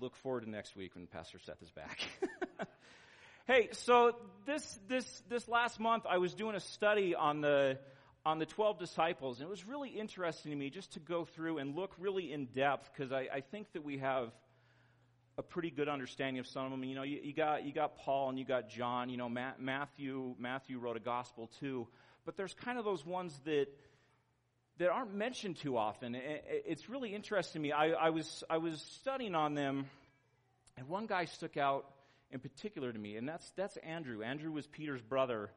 look 0.00 0.16
forward 0.16 0.44
to 0.44 0.50
next 0.50 0.76
week 0.76 0.94
when 0.94 1.06
Pastor 1.06 1.38
Seth 1.38 1.62
is 1.62 1.70
back. 1.70 2.00
hey, 3.46 3.68
so 3.72 4.16
this 4.46 4.78
this 4.88 5.22
this 5.28 5.48
last 5.48 5.78
month 5.78 6.04
I 6.08 6.18
was 6.18 6.34
doing 6.34 6.56
a 6.56 6.60
study 6.60 7.14
on 7.14 7.40
the 7.40 7.78
on 8.24 8.38
the 8.38 8.46
12 8.46 8.78
disciples, 8.78 9.40
and 9.40 9.46
it 9.46 9.50
was 9.50 9.66
really 9.66 9.88
interesting 9.90 10.52
to 10.52 10.56
me 10.56 10.70
just 10.70 10.92
to 10.92 11.00
go 11.00 11.24
through 11.24 11.58
and 11.58 11.74
look 11.74 11.94
really 11.98 12.32
in 12.32 12.46
depth 12.46 12.90
because 12.92 13.12
I, 13.12 13.28
I 13.32 13.40
think 13.40 13.72
that 13.72 13.82
we 13.82 13.98
have 13.98 14.30
a 15.38 15.42
pretty 15.42 15.70
good 15.70 15.88
understanding 15.88 16.38
of 16.38 16.46
some 16.46 16.64
of 16.66 16.70
them. 16.70 16.84
You 16.84 16.94
know, 16.94 17.02
you, 17.02 17.20
you 17.22 17.32
got 17.32 17.64
you 17.64 17.72
got 17.72 17.96
Paul 17.96 18.30
and 18.30 18.38
you 18.38 18.44
got 18.44 18.68
John. 18.68 19.08
You 19.08 19.16
know, 19.16 19.28
Ma- 19.28 19.52
Matthew 19.58 20.34
Matthew 20.38 20.78
wrote 20.78 20.96
a 20.96 21.00
gospel 21.00 21.50
too, 21.60 21.88
but 22.24 22.36
there's 22.36 22.54
kind 22.54 22.78
of 22.78 22.84
those 22.84 23.04
ones 23.04 23.38
that 23.44 23.66
that 24.80 24.88
aren't 24.88 25.14
mentioned 25.14 25.56
too 25.56 25.76
often. 25.76 26.16
It's 26.16 26.88
really 26.88 27.14
interesting 27.14 27.60
to 27.60 27.68
me. 27.68 27.70
I, 27.70 27.90
I 27.90 28.10
was 28.10 28.42
I 28.48 28.56
was 28.56 28.80
studying 29.00 29.34
on 29.34 29.54
them, 29.54 29.84
and 30.78 30.88
one 30.88 31.06
guy 31.06 31.26
stuck 31.26 31.58
out 31.58 31.84
in 32.30 32.40
particular 32.40 32.90
to 32.90 32.98
me, 32.98 33.16
and 33.16 33.28
that's 33.28 33.48
that's 33.56 33.76
Andrew. 33.76 34.22
Andrew 34.22 34.50
was 34.50 34.66
Peter's 34.66 35.02
brother, 35.02 35.50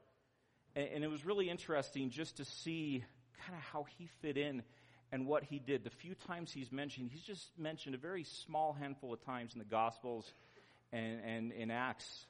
and, 0.75 0.89
and 0.95 1.03
it 1.05 1.07
was 1.07 1.25
really 1.25 1.49
interesting 1.49 2.09
just 2.09 2.37
to 2.37 2.45
see 2.45 3.05
kind 3.45 3.57
of 3.57 3.63
how 3.63 3.85
he 3.97 4.09
fit 4.21 4.37
in 4.37 4.61
and 5.13 5.25
what 5.25 5.43
he 5.45 5.57
did. 5.57 5.85
The 5.85 5.89
few 5.89 6.15
times 6.27 6.51
he's 6.51 6.71
mentioned, 6.71 7.09
he's 7.09 7.23
just 7.23 7.47
mentioned 7.57 7.95
a 7.95 7.99
very 7.99 8.25
small 8.25 8.73
handful 8.73 9.13
of 9.13 9.23
times 9.23 9.53
in 9.53 9.59
the 9.59 9.65
Gospels 9.65 10.33
and, 10.91 11.21
and 11.25 11.51
in 11.53 11.71
Acts. 11.71 12.25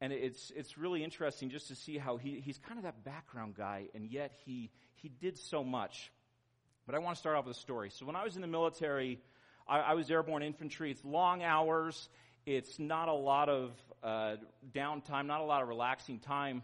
And 0.00 0.12
it's, 0.12 0.52
it's 0.54 0.78
really 0.78 1.02
interesting 1.02 1.50
just 1.50 1.68
to 1.68 1.74
see 1.74 1.98
how 1.98 2.18
he, 2.18 2.40
he's 2.44 2.58
kind 2.58 2.78
of 2.78 2.84
that 2.84 3.04
background 3.04 3.54
guy, 3.56 3.88
and 3.94 4.06
yet 4.06 4.32
he, 4.44 4.70
he 5.02 5.08
did 5.08 5.38
so 5.38 5.64
much. 5.64 6.10
But 6.86 6.94
I 6.94 6.98
want 6.98 7.16
to 7.16 7.20
start 7.20 7.36
off 7.36 7.46
with 7.46 7.56
a 7.56 7.60
story. 7.60 7.90
So 7.90 8.06
when 8.06 8.16
I 8.16 8.24
was 8.24 8.36
in 8.36 8.42
the 8.42 8.48
military, 8.48 9.20
I, 9.66 9.78
I 9.80 9.94
was 9.94 10.10
airborne 10.10 10.42
infantry. 10.42 10.90
It's 10.90 11.04
long 11.04 11.42
hours. 11.42 12.08
It's 12.46 12.78
not 12.78 13.08
a 13.08 13.12
lot 13.12 13.48
of 13.48 13.72
uh, 14.02 14.36
downtime, 14.74 15.26
not 15.26 15.40
a 15.40 15.44
lot 15.44 15.62
of 15.62 15.68
relaxing 15.68 16.18
time. 16.18 16.62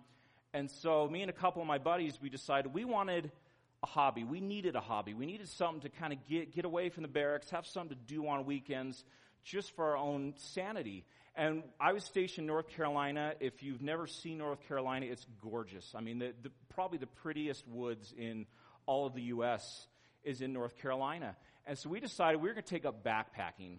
And 0.53 0.71
so 0.71 1.09
me 1.09 1.23
and 1.23 1.31
a 1.31 1.35
couple 1.35 1.61
of 1.61 1.69
my 1.69 1.79
buddies, 1.79 2.19
we 2.23 2.29
decided 2.29 2.73
we 2.73 2.85
wanted– 2.85 3.33
a 3.85 3.87
hobby. 3.87 4.25
We 4.25 4.41
needed 4.41 4.77
a 4.77 4.81
hobby. 4.81 5.13
We 5.13 5.27
needed 5.27 5.49
something 5.49 5.83
to 5.83 5.91
kind 5.91 6.13
of 6.13 6.19
get, 6.27 6.55
get 6.55 6.65
away 6.65 6.89
from 6.89 7.03
the 7.03 7.09
barracks, 7.09 7.51
have 7.51 7.67
something 7.67 7.97
to 7.97 8.15
do 8.15 8.27
on 8.27 8.47
weekends 8.47 9.05
just 9.45 9.75
for 9.77 9.91
our 9.91 9.97
own 9.97 10.35
sanity. 10.37 11.05
And 11.37 11.63
I 11.81 11.93
was 11.93 12.05
stationed 12.05 12.45
in 12.45 12.47
North 12.47 12.69
Carolina. 12.69 13.35
If 13.41 13.63
you've 13.63 13.83
never 13.83 14.07
seen 14.07 14.39
North 14.39 14.67
Carolina, 14.67 15.07
it's 15.07 15.27
gorgeous. 15.43 15.93
I 15.95 16.01
mean, 16.01 16.19
the, 16.19 16.33
the, 16.43 16.51
probably 16.71 16.99
the 16.99 17.07
prettiest 17.07 17.67
woods 17.69 18.13
in 18.17 18.47
all 18.87 19.07
of 19.07 19.15
the 19.15 19.23
U.S. 19.23 19.87
is 20.23 20.41
in 20.41 20.53
North 20.53 20.77
Carolina. 20.79 21.37
And 21.67 21.77
so 21.79 21.89
we 21.89 22.01
decided 22.01 22.41
we 22.41 22.49
were 22.49 22.55
going 22.55 22.65
to 22.65 22.71
take 22.71 22.85
up 22.85 23.05
backpacking. 23.05 23.79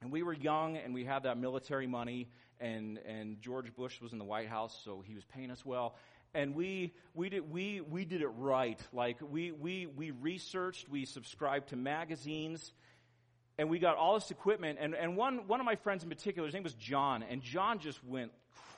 And 0.00 0.12
we 0.12 0.22
were 0.22 0.34
young 0.34 0.76
and 0.76 0.94
we 0.94 1.04
had 1.04 1.24
that 1.24 1.38
military 1.38 1.86
money 1.86 2.28
and, 2.60 2.98
and 2.98 3.40
George 3.40 3.74
Bush 3.74 4.00
was 4.00 4.12
in 4.12 4.18
the 4.18 4.24
White 4.24 4.48
House, 4.48 4.80
so 4.84 5.02
he 5.04 5.14
was 5.14 5.24
paying 5.24 5.50
us 5.50 5.64
well 5.64 5.96
and 6.34 6.54
we 6.54 6.92
we 7.14 7.28
did 7.28 7.50
we 7.50 7.80
we 7.80 8.04
did 8.04 8.22
it 8.22 8.28
right. 8.28 8.78
Like 8.92 9.16
we 9.22 9.52
we 9.52 9.86
we 9.86 10.10
researched, 10.10 10.88
we 10.88 11.04
subscribed 11.04 11.70
to 11.70 11.76
magazines, 11.76 12.72
and 13.58 13.68
we 13.68 13.78
got 13.78 13.96
all 13.96 14.14
this 14.14 14.30
equipment. 14.30 14.78
And 14.80 14.94
and 14.94 15.16
one 15.16 15.46
one 15.46 15.60
of 15.60 15.66
my 15.66 15.76
friends 15.76 16.02
in 16.02 16.08
particular, 16.08 16.46
his 16.46 16.54
name 16.54 16.62
was 16.62 16.74
John, 16.74 17.22
and 17.22 17.42
John 17.42 17.78
just 17.78 18.02
went 18.04 18.32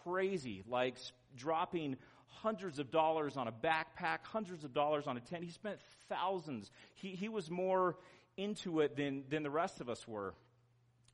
crazy, 0.05 0.63
like 0.69 0.97
dropping 1.37 1.97
hundreds 2.27 2.79
of 2.79 2.91
dollars 2.91 3.37
on 3.37 3.49
a 3.49 3.53
backpack, 3.53 4.19
hundreds 4.23 4.65
of 4.65 4.73
dollars 4.73 5.07
on 5.07 5.17
a 5.17 5.21
tent. 5.21 5.45
He 5.45 5.51
spent 5.51 5.79
thousands. 6.09 6.71
He 6.95 7.11
he 7.11 7.29
was 7.29 7.51
more 7.51 7.97
into 8.37 8.81
it 8.81 8.97
than 8.97 9.25
than 9.29 9.43
the 9.43 9.51
rest 9.51 9.81
of 9.81 9.89
us 9.89 10.09
were. 10.09 10.35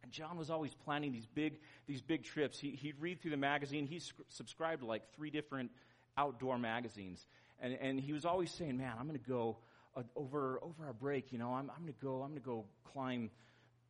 And 0.02 0.12
John 0.12 0.38
was 0.38 0.50
always 0.50 0.72
planning 0.72 1.12
these 1.12 1.26
big 1.26 1.58
these 1.86 2.00
big 2.00 2.22
trips. 2.22 2.58
He 2.58 2.70
he'd 2.70 3.00
read 3.00 3.20
through 3.20 3.32
the 3.32 3.36
magazine. 3.36 3.86
He 3.86 4.00
subscribed 4.28 4.82
to 4.82 4.86
like 4.86 5.02
three 5.14 5.30
different 5.30 5.70
outdoor 6.16 6.58
magazines. 6.58 7.26
And, 7.60 7.76
and 7.80 8.00
he 8.00 8.12
was 8.12 8.24
always 8.24 8.50
saying, 8.50 8.76
man, 8.76 8.92
I'm 8.98 9.06
going 9.06 9.18
to 9.18 9.28
go 9.28 9.56
uh, 9.96 10.02
over, 10.14 10.60
over 10.62 10.86
our 10.86 10.92
break, 10.92 11.32
you 11.32 11.38
know, 11.38 11.54
I'm, 11.54 11.70
I'm 11.70 11.82
going 11.82 11.94
to 11.94 12.04
go, 12.04 12.22
I'm 12.22 12.30
going 12.30 12.40
to 12.40 12.46
go 12.46 12.64
climb 12.92 13.30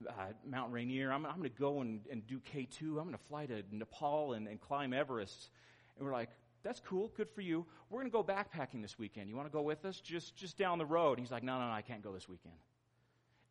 uh, 0.08 0.12
Mount 0.48 0.72
Rainier. 0.72 1.12
I'm, 1.12 1.26
I'm 1.26 1.38
going 1.38 1.50
to 1.50 1.58
go 1.58 1.80
and, 1.80 2.00
and 2.10 2.26
do 2.26 2.40
K2. 2.52 2.82
I'm 2.82 3.04
going 3.04 3.12
to 3.12 3.24
fly 3.28 3.46
to 3.46 3.62
Nepal 3.70 4.34
and, 4.34 4.48
and 4.48 4.60
climb 4.60 4.92
Everest. 4.92 5.50
And 5.96 6.06
we're 6.06 6.12
like, 6.12 6.30
that's 6.62 6.80
cool. 6.80 7.12
Good 7.16 7.30
for 7.30 7.40
you. 7.40 7.64
We're 7.90 8.00
going 8.00 8.10
to 8.10 8.12
go 8.12 8.24
backpacking 8.24 8.82
this 8.82 8.98
weekend. 8.98 9.28
You 9.28 9.36
want 9.36 9.48
to 9.48 9.52
go 9.52 9.62
with 9.62 9.84
us? 9.84 10.00
Just, 10.00 10.36
just 10.36 10.58
down 10.58 10.78
the 10.78 10.86
road. 10.86 11.18
he's 11.18 11.30
like, 11.30 11.42
no, 11.42 11.58
no, 11.58 11.66
no, 11.66 11.72
I 11.72 11.82
can't 11.82 12.02
go 12.02 12.12
this 12.12 12.28
weekend. 12.28 12.54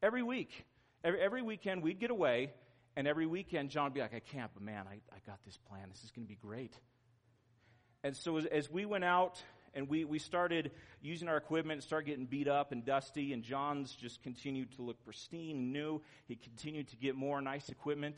Every 0.04 0.24
week, 0.24 0.66
every, 1.04 1.22
every 1.22 1.42
weekend 1.42 1.82
we'd 1.82 2.00
get 2.00 2.12
away 2.12 2.52
and 2.96 3.08
every 3.08 3.26
weekend 3.26 3.70
John 3.70 3.86
would 3.86 3.94
be 3.94 4.02
like, 4.02 4.14
I 4.14 4.20
can't, 4.20 4.52
but 4.54 4.64
man, 4.64 4.86
I, 4.90 4.96
I 5.14 5.20
got 5.26 5.40
this 5.46 5.58
plan. 5.70 5.88
This 5.90 6.04
is 6.04 6.12
going 6.12 6.26
to 6.26 6.30
be 6.30 6.38
great. 6.42 6.74
And 8.04 8.16
so 8.16 8.38
as, 8.38 8.46
as 8.46 8.70
we 8.70 8.86
went 8.86 9.04
out 9.04 9.42
and 9.75 9.90
we, 9.90 10.06
we 10.06 10.19
started 10.19 10.72
using 11.02 11.28
our 11.28 11.38
equipment, 11.38 11.84
started 11.84 12.08
getting 12.08 12.25
beat 12.25 12.47
up 12.47 12.72
and 12.72 12.86
dusty, 12.86 13.34
and 13.34 13.44
John's 13.44 13.94
just 13.94 14.24
continued 14.24 14.72
to 14.78 14.81
look 14.81 15.03
pristine 15.03 15.58
and 15.58 15.74
new. 15.74 16.02
He 16.28 16.36
continued 16.36 16.88
to 16.90 16.96
get 16.96 17.16
more 17.16 17.41
nice 17.41 17.69
equipment, 17.69 18.16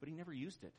but 0.00 0.08
he 0.08 0.14
never 0.14 0.32
used 0.32 0.64
it. 0.64 0.72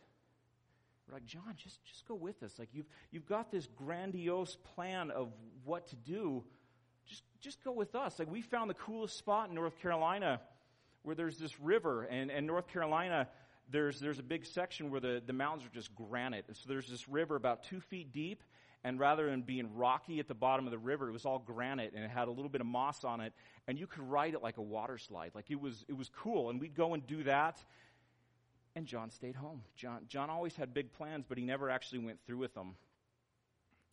We're 1.07 1.15
like, 1.15 1.25
John, 1.25 1.53
just, 1.55 1.83
just 1.85 2.07
go 2.07 2.15
with 2.15 2.41
us. 2.41 2.57
Like 2.57 2.69
you've, 2.73 2.87
you've 3.11 3.27
got 3.27 3.51
this 3.51 3.67
grandiose 3.77 4.57
plan 4.75 5.11
of 5.11 5.31
what 5.63 5.87
to 5.89 5.95
do. 5.95 6.43
Just, 7.05 7.23
just 7.39 7.63
go 7.63 7.71
with 7.71 7.93
us. 7.93 8.17
Like 8.17 8.31
we 8.31 8.41
found 8.41 8.69
the 8.69 8.75
coolest 8.75 9.15
spot 9.15 9.49
in 9.49 9.55
North 9.55 9.79
Carolina 9.79 10.41
where 11.03 11.15
there's 11.15 11.37
this 11.37 11.59
river 11.59 12.03
and, 12.05 12.31
and 12.31 12.47
North 12.47 12.67
Carolina 12.67 13.27
there's, 13.71 13.99
there's 13.99 14.19
a 14.19 14.23
big 14.23 14.45
section 14.45 14.91
where 14.91 14.99
the, 14.99 15.21
the 15.25 15.33
mountains 15.33 15.65
are 15.65 15.73
just 15.73 15.93
granite. 15.95 16.45
And 16.47 16.55
so 16.55 16.63
there's 16.67 16.87
this 16.87 17.07
river 17.09 17.35
about 17.35 17.63
two 17.63 17.79
feet 17.79 18.13
deep, 18.13 18.43
and 18.85 18.99
rather 18.99 19.31
than 19.31 19.41
being 19.41 19.75
rocky 19.75 20.19
at 20.19 20.27
the 20.27 20.35
bottom 20.35 20.67
of 20.67 20.71
the 20.71 20.77
river, 20.77 21.09
it 21.09 21.11
was 21.11 21.25
all 21.25 21.39
granite, 21.39 21.93
and 21.95 22.03
it 22.03 22.11
had 22.11 22.27
a 22.27 22.31
little 22.31 22.49
bit 22.49 22.61
of 22.61 22.67
moss 22.67 23.03
on 23.03 23.19
it, 23.19 23.33
and 23.67 23.79
you 23.79 23.87
could 23.87 24.07
ride 24.07 24.35
it 24.35 24.43
like 24.43 24.57
a 24.57 24.61
water 24.61 24.99
slide. 24.99 25.31
Like 25.33 25.49
it 25.49 25.59
was, 25.59 25.83
it 25.87 25.97
was 25.97 26.07
cool, 26.15 26.51
and 26.51 26.61
we'd 26.61 26.75
go 26.75 26.93
and 26.93 27.05
do 27.07 27.23
that. 27.23 27.57
And 28.75 28.85
John 28.85 29.09
stayed 29.09 29.35
home. 29.35 29.63
John, 29.75 30.01
John 30.07 30.29
always 30.29 30.55
had 30.55 30.71
big 30.71 30.93
plans, 30.93 31.25
but 31.27 31.39
he 31.39 31.43
never 31.43 31.71
actually 31.71 31.99
went 31.99 32.19
through 32.27 32.37
with 32.37 32.53
them. 32.53 32.75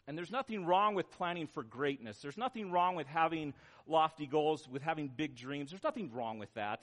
And 0.06 0.19
there's 0.19 0.30
nothing 0.30 0.66
wrong 0.66 0.94
with 0.94 1.10
planning 1.12 1.47
for 1.47 1.62
greatness. 1.62 2.19
There's 2.19 2.36
nothing 2.36 2.70
wrong 2.70 2.94
with 2.94 3.06
having 3.06 3.54
lofty 3.86 4.26
goals, 4.26 4.69
with 4.69 4.82
having 4.82 5.09
big 5.09 5.36
dreams. 5.36 5.70
There's 5.70 5.84
nothing 5.84 6.12
wrong 6.12 6.38
with 6.38 6.53
that 6.53 6.82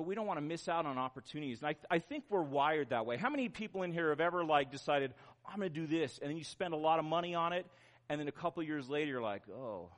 but 0.00 0.06
we 0.06 0.14
don't 0.14 0.26
want 0.26 0.38
to 0.38 0.42
miss 0.42 0.66
out 0.66 0.86
on 0.86 0.96
opportunities. 0.96 1.58
And 1.60 1.68
I, 1.68 1.94
I 1.94 1.98
think 1.98 2.24
we're 2.30 2.40
wired 2.40 2.88
that 2.88 3.04
way. 3.04 3.18
How 3.18 3.28
many 3.28 3.50
people 3.50 3.82
in 3.82 3.92
here 3.92 4.08
have 4.08 4.20
ever 4.20 4.42
like 4.42 4.70
decided, 4.70 5.12
I'm 5.48 5.58
going 5.58 5.72
to 5.72 5.80
do 5.80 5.86
this, 5.86 6.18
and 6.20 6.30
then 6.30 6.36
you 6.36 6.44
spend 6.44 6.74
a 6.74 6.76
lot 6.76 6.98
of 6.98 7.04
money 7.04 7.34
on 7.34 7.52
it, 7.52 7.66
and 8.08 8.20
then 8.20 8.28
a 8.28 8.32
couple 8.32 8.62
years 8.62 8.88
later 8.88 9.10
you're 9.10 9.22
like, 9.22 9.42
oh, 9.48 9.88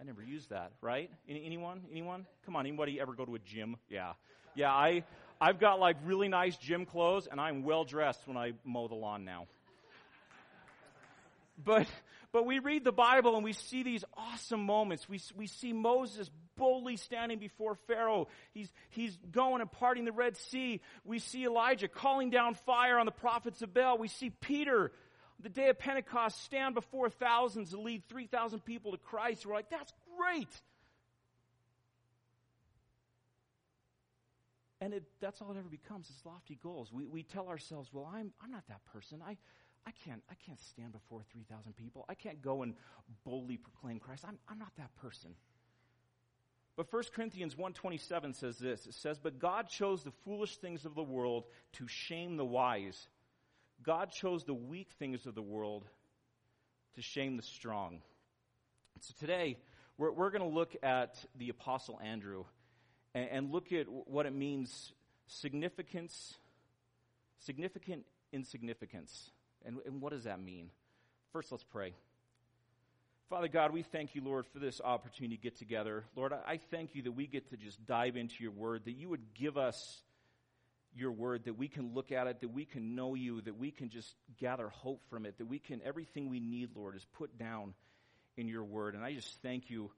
I 0.00 0.04
never 0.04 0.22
used 0.22 0.50
that, 0.50 0.72
right? 0.80 1.10
Any, 1.28 1.44
anyone? 1.44 1.82
Anyone? 1.90 2.26
Come 2.44 2.56
on, 2.56 2.66
anybody 2.66 3.00
ever 3.00 3.14
go 3.14 3.24
to 3.24 3.34
a 3.34 3.38
gym? 3.38 3.76
Yeah. 3.88 4.12
Yeah, 4.54 4.72
I, 4.72 5.04
I've 5.40 5.58
got 5.58 5.80
like 5.80 5.96
really 6.04 6.28
nice 6.28 6.56
gym 6.56 6.84
clothes, 6.84 7.28
and 7.30 7.40
I'm 7.40 7.62
well 7.62 7.84
dressed 7.84 8.26
when 8.26 8.36
I 8.36 8.52
mow 8.64 8.88
the 8.88 8.94
lawn 8.94 9.24
now. 9.24 9.46
But, 11.64 11.88
but 12.32 12.44
we 12.44 12.58
read 12.58 12.84
the 12.84 12.92
Bible 12.92 13.36
and 13.36 13.44
we 13.44 13.54
see 13.54 13.82
these 13.82 14.04
awesome 14.16 14.62
moments. 14.62 15.08
We, 15.08 15.20
we 15.36 15.46
see 15.46 15.72
Moses 15.72 16.30
boldly 16.56 16.96
standing 16.96 17.38
before 17.38 17.76
Pharaoh. 17.86 18.28
He's, 18.52 18.70
he's 18.90 19.16
going 19.30 19.62
and 19.62 19.72
parting 19.72 20.04
the 20.04 20.12
Red 20.12 20.36
Sea. 20.36 20.80
We 21.04 21.20
see 21.20 21.44
Elijah 21.46 21.88
calling 21.88 22.30
down 22.30 22.54
fire 22.54 22.98
on 22.98 23.06
the 23.06 23.12
prophets 23.12 23.62
of 23.62 23.72
Baal. 23.72 23.96
We 23.96 24.08
see 24.08 24.30
Peter, 24.30 24.92
the 25.40 25.48
day 25.48 25.68
of 25.70 25.78
Pentecost, 25.78 26.42
stand 26.44 26.74
before 26.74 27.08
thousands 27.08 27.72
and 27.72 27.82
lead 27.82 28.02
3,000 28.08 28.62
people 28.64 28.92
to 28.92 28.98
Christ. 28.98 29.46
We're 29.46 29.54
like, 29.54 29.70
that's 29.70 29.92
great. 30.18 30.48
And 34.80 34.94
it, 34.94 35.04
that's 35.20 35.40
all 35.40 35.50
it 35.50 35.58
ever 35.58 35.68
becomes 35.68 36.08
is 36.08 36.20
lofty 36.24 36.58
goals. 36.62 36.92
We, 36.92 37.06
we 37.06 37.22
tell 37.22 37.48
ourselves, 37.48 37.88
well, 37.92 38.08
I'm, 38.12 38.32
I'm 38.42 38.50
not 38.50 38.64
that 38.68 38.84
person. 38.92 39.20
I, 39.26 39.36
I 39.88 39.92
can't, 40.04 40.22
I 40.30 40.34
can't 40.44 40.60
stand 40.60 40.92
before 40.92 41.22
3,000 41.32 41.74
people. 41.74 42.04
I 42.10 42.14
can't 42.14 42.42
go 42.42 42.62
and 42.62 42.74
boldly 43.24 43.56
proclaim 43.56 43.98
Christ. 43.98 44.22
I'm, 44.28 44.38
I'm 44.46 44.58
not 44.58 44.72
that 44.76 44.94
person. 44.96 45.30
But 46.76 46.92
1 46.92 47.04
Corinthians 47.14 47.54
1.27 47.54 48.36
says 48.36 48.58
this. 48.58 48.86
It 48.86 48.92
says, 48.92 49.18
But 49.18 49.38
God 49.38 49.70
chose 49.70 50.04
the 50.04 50.10
foolish 50.26 50.58
things 50.58 50.84
of 50.84 50.94
the 50.94 51.02
world 51.02 51.44
to 51.74 51.88
shame 51.88 52.36
the 52.36 52.44
wise. 52.44 53.08
God 53.82 54.10
chose 54.10 54.44
the 54.44 54.52
weak 54.52 54.90
things 54.98 55.24
of 55.24 55.34
the 55.34 55.42
world 55.42 55.86
to 56.96 57.02
shame 57.02 57.38
the 57.38 57.42
strong. 57.42 58.02
So 59.00 59.14
today, 59.18 59.56
we're, 59.96 60.12
we're 60.12 60.30
going 60.30 60.42
to 60.42 60.54
look 60.54 60.76
at 60.82 61.16
the 61.38 61.48
Apostle 61.48 61.98
Andrew 62.04 62.44
and, 63.14 63.28
and 63.30 63.50
look 63.50 63.72
at 63.72 63.86
what 63.88 64.26
it 64.26 64.34
means 64.34 64.92
significance, 65.26 66.34
significant 67.38 68.04
insignificance. 68.32 69.30
And, 69.68 69.76
and 69.84 70.00
what 70.00 70.12
does 70.12 70.24
that 70.24 70.42
mean? 70.42 70.70
First, 71.32 71.52
let's 71.52 71.62
pray. 71.62 71.92
Father 73.28 73.48
God, 73.48 73.70
we 73.70 73.82
thank 73.82 74.14
you, 74.14 74.22
Lord, 74.24 74.46
for 74.46 74.58
this 74.58 74.80
opportunity 74.82 75.36
to 75.36 75.42
get 75.42 75.58
together. 75.58 76.04
Lord, 76.16 76.32
I 76.32 76.58
thank 76.70 76.94
you 76.94 77.02
that 77.02 77.12
we 77.12 77.26
get 77.26 77.50
to 77.50 77.58
just 77.58 77.84
dive 77.84 78.16
into 78.16 78.42
your 78.42 78.52
word, 78.52 78.86
that 78.86 78.96
you 78.96 79.10
would 79.10 79.34
give 79.34 79.58
us 79.58 80.00
your 80.96 81.12
word, 81.12 81.44
that 81.44 81.58
we 81.58 81.68
can 81.68 81.92
look 81.92 82.10
at 82.10 82.26
it, 82.26 82.40
that 82.40 82.48
we 82.48 82.64
can 82.64 82.94
know 82.94 83.14
you, 83.14 83.42
that 83.42 83.58
we 83.58 83.70
can 83.70 83.90
just 83.90 84.14
gather 84.40 84.70
hope 84.70 85.02
from 85.10 85.26
it, 85.26 85.36
that 85.36 85.46
we 85.46 85.58
can, 85.58 85.82
everything 85.84 86.30
we 86.30 86.40
need, 86.40 86.70
Lord, 86.74 86.96
is 86.96 87.04
put 87.18 87.38
down 87.38 87.74
in 88.38 88.48
your 88.48 88.64
word. 88.64 88.94
And 88.94 89.04
I 89.04 89.12
just 89.12 89.42
thank 89.42 89.68
you 89.68 89.90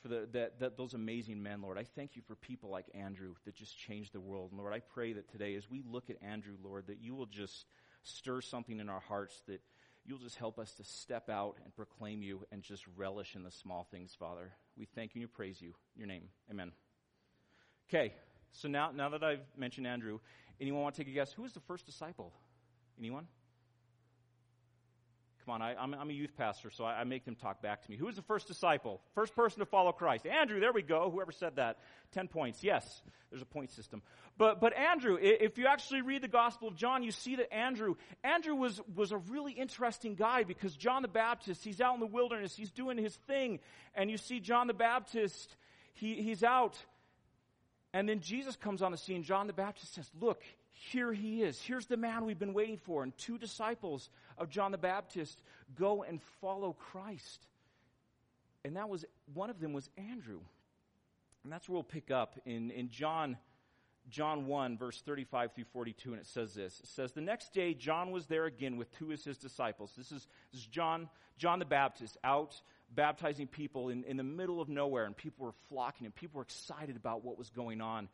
for 0.00 0.08
the, 0.08 0.26
that, 0.32 0.60
that, 0.60 0.78
those 0.78 0.94
amazing 0.94 1.42
men, 1.42 1.60
Lord. 1.60 1.76
I 1.76 1.84
thank 1.84 2.16
you 2.16 2.22
for 2.26 2.34
people 2.34 2.70
like 2.70 2.86
Andrew 2.94 3.34
that 3.44 3.54
just 3.54 3.78
changed 3.78 4.14
the 4.14 4.20
world. 4.20 4.52
And 4.52 4.58
Lord, 4.58 4.72
I 4.72 4.78
pray 4.78 5.12
that 5.12 5.30
today, 5.30 5.54
as 5.56 5.68
we 5.68 5.82
look 5.86 6.08
at 6.08 6.16
Andrew, 6.22 6.54
Lord, 6.64 6.86
that 6.86 7.02
you 7.02 7.14
will 7.14 7.26
just 7.26 7.66
stir 8.02 8.40
something 8.40 8.80
in 8.80 8.88
our 8.88 9.00
hearts, 9.00 9.42
that 9.46 9.60
you'll 10.04 10.18
just 10.18 10.36
help 10.36 10.58
us 10.58 10.72
to 10.74 10.84
step 10.84 11.28
out 11.28 11.56
and 11.64 11.74
proclaim 11.74 12.22
you 12.22 12.40
and 12.50 12.62
just 12.62 12.84
relish 12.96 13.36
in 13.36 13.42
the 13.42 13.50
small 13.50 13.86
things, 13.90 14.14
Father. 14.18 14.52
We 14.76 14.86
thank 14.86 15.14
you 15.14 15.22
and 15.22 15.32
praise 15.32 15.60
you. 15.60 15.74
In 15.94 16.00
your 16.00 16.08
name, 16.08 16.28
amen. 16.50 16.72
Okay, 17.88 18.12
so 18.52 18.68
now, 18.68 18.90
now 18.94 19.08
that 19.10 19.22
I've 19.22 19.44
mentioned 19.56 19.86
Andrew, 19.86 20.20
anyone 20.60 20.82
want 20.82 20.94
to 20.94 21.00
take 21.02 21.10
a 21.10 21.14
guess? 21.14 21.32
Who 21.32 21.42
was 21.42 21.52
the 21.52 21.60
first 21.60 21.86
disciple? 21.86 22.32
Anyone? 22.98 23.26
Come 25.46 25.54
on, 25.54 25.62
I, 25.62 25.82
am 25.82 26.10
a 26.10 26.12
youth 26.12 26.36
pastor, 26.36 26.70
so 26.70 26.84
I, 26.84 27.00
I, 27.00 27.04
make 27.04 27.24
them 27.24 27.34
talk 27.34 27.62
back 27.62 27.82
to 27.82 27.90
me. 27.90 27.96
Who 27.96 28.06
was 28.06 28.16
the 28.16 28.22
first 28.22 28.46
disciple? 28.46 29.00
First 29.14 29.34
person 29.34 29.60
to 29.60 29.66
follow 29.66 29.90
Christ? 29.90 30.26
Andrew, 30.26 30.60
there 30.60 30.72
we 30.72 30.82
go. 30.82 31.10
Whoever 31.10 31.32
said 31.32 31.56
that. 31.56 31.78
Ten 32.12 32.28
points. 32.28 32.62
Yes, 32.62 33.02
there's 33.30 33.40
a 33.40 33.46
point 33.46 33.70
system. 33.70 34.02
But, 34.36 34.60
but 34.60 34.76
Andrew, 34.76 35.16
if 35.20 35.56
you 35.56 35.66
actually 35.66 36.02
read 36.02 36.22
the 36.22 36.28
Gospel 36.28 36.68
of 36.68 36.76
John, 36.76 37.02
you 37.02 37.10
see 37.10 37.36
that 37.36 37.52
Andrew, 37.54 37.94
Andrew 38.22 38.54
was, 38.54 38.80
was 38.94 39.12
a 39.12 39.16
really 39.16 39.52
interesting 39.52 40.14
guy 40.14 40.44
because 40.44 40.76
John 40.76 41.00
the 41.02 41.08
Baptist, 41.08 41.64
he's 41.64 41.80
out 41.80 41.94
in 41.94 42.00
the 42.00 42.06
wilderness, 42.06 42.54
he's 42.54 42.70
doing 42.70 42.98
his 42.98 43.14
thing, 43.26 43.60
and 43.94 44.10
you 44.10 44.18
see 44.18 44.40
John 44.40 44.66
the 44.66 44.74
Baptist, 44.74 45.56
he, 45.94 46.20
he's 46.22 46.42
out, 46.44 46.76
and 47.92 48.08
then 48.08 48.20
Jesus 48.20 48.56
comes 48.56 48.82
on 48.82 48.92
the 48.92 48.98
scene. 48.98 49.22
John 49.22 49.46
the 49.46 49.52
Baptist 49.52 49.94
says, 49.94 50.08
Look, 50.20 50.42
here 50.72 51.12
he 51.12 51.42
is. 51.42 51.60
Here's 51.60 51.86
the 51.86 51.96
man 51.96 52.24
we've 52.24 52.38
been 52.38 52.54
waiting 52.54 52.78
for. 52.78 53.02
And 53.02 53.16
two 53.18 53.36
disciples 53.36 54.08
of 54.40 54.48
John 54.48 54.72
the 54.72 54.78
Baptist 54.78 55.42
go 55.78 56.02
and 56.02 56.20
follow 56.40 56.72
Christ. 56.72 57.46
And 58.64 58.76
that 58.76 58.88
was, 58.88 59.04
one 59.32 59.50
of 59.50 59.60
them 59.60 59.72
was 59.72 59.88
Andrew. 59.96 60.40
And 61.44 61.52
that's 61.52 61.68
where 61.68 61.74
we'll 61.74 61.84
pick 61.84 62.10
up 62.10 62.38
in, 62.44 62.70
in 62.70 62.90
John, 62.90 63.36
John 64.08 64.46
1, 64.46 64.76
verse 64.76 65.00
35 65.02 65.52
through 65.52 65.64
42. 65.72 66.12
And 66.12 66.20
it 66.20 66.26
says 66.26 66.54
this. 66.54 66.80
It 66.80 66.88
says, 66.88 67.12
The 67.12 67.20
next 67.20 67.52
day, 67.52 67.74
John 67.74 68.10
was 68.10 68.26
there 68.26 68.46
again 68.46 68.76
with 68.76 68.90
two 68.98 69.12
of 69.12 69.22
his 69.22 69.38
disciples. 69.38 69.92
This 69.96 70.12
is, 70.12 70.26
this 70.52 70.62
is 70.62 70.66
John, 70.66 71.08
John 71.38 71.58
the 71.58 71.64
Baptist 71.64 72.16
out 72.24 72.60
baptizing 72.92 73.46
people 73.46 73.88
in, 73.88 74.04
in 74.04 74.16
the 74.16 74.24
middle 74.24 74.60
of 74.60 74.68
nowhere. 74.68 75.04
And 75.04 75.16
people 75.16 75.46
were 75.46 75.54
flocking 75.68 76.06
and 76.06 76.14
people 76.14 76.38
were 76.38 76.44
excited 76.44 76.96
about 76.96 77.24
what 77.24 77.38
was 77.38 77.50
going 77.50 77.80
on 77.80 78.08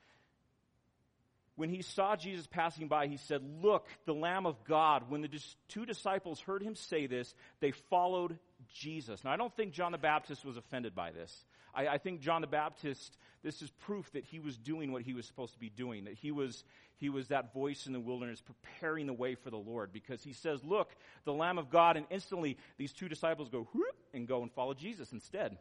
when 1.57 1.71
he 1.71 1.83
saw 1.83 2.17
Jesus 2.17 2.47
passing 2.47 2.87
by, 2.87 3.07
he 3.07 3.17
said, 3.17 3.43
Look, 3.63 3.87
the 4.05 4.15
Lamb 4.15 4.47
of 4.47 4.63
God. 4.65 5.11
When 5.11 5.23
the 5.23 5.31
two 5.69 5.87
disciples 5.87 6.39
heard 6.41 6.63
him 6.63 6.75
say 6.75 7.07
this, 7.07 7.35
they 7.61 7.73
followed 7.73 8.39
Jesus. 8.75 9.25
Now, 9.25 9.33
I 9.33 9.37
don't 9.37 9.55
think 9.57 9.73
John 9.73 9.93
the 9.93 9.99
Baptist 9.99 10.45
was 10.45 10.57
offended 10.57 10.95
by 10.95 11.11
this. 11.13 11.45
I, 11.75 11.89
I, 11.89 11.99
think 11.99 12.21
John 12.21 12.43
the 12.43 12.47
Baptist, 12.47 13.17
this 13.43 13.63
is 13.63 13.71
proof 13.71 14.11
that 14.13 14.25
he 14.25 14.39
was 14.39 14.57
doing 14.57 14.93
what 14.93 15.03
he 15.03 15.15
was 15.15 15.27
supposed 15.27 15.55
to 15.55 15.59
be 15.59 15.71
doing, 15.71 16.05
that 16.05 16.15
he 16.15 16.31
was, 16.31 16.63
he 16.97 17.09
was 17.09 17.29
that 17.29 17.55
voice 17.55 17.87
in 17.87 17.95
the 17.95 18.01
wilderness 18.01 18.43
preparing 18.43 19.07
the 19.07 19.13
way 19.15 19.35
for 19.35 19.51
the 19.51 19.57
Lord 19.57 19.93
because 19.93 20.23
he 20.23 20.35
says, 20.35 20.63
Look, 20.63 20.95
the 21.25 21.33
Lamb 21.33 21.57
of 21.57 21.71
God. 21.71 21.97
And 21.97 22.07
instantly, 22.11 22.59
these 22.77 22.93
two 22.93 23.09
disciples 23.09 23.49
go, 23.49 23.67
Whoop, 23.73 23.97
and 24.13 24.29
go 24.29 24.43
and 24.43 24.53
follow 24.53 24.75
Jesus 24.75 25.11
instead. 25.13 25.57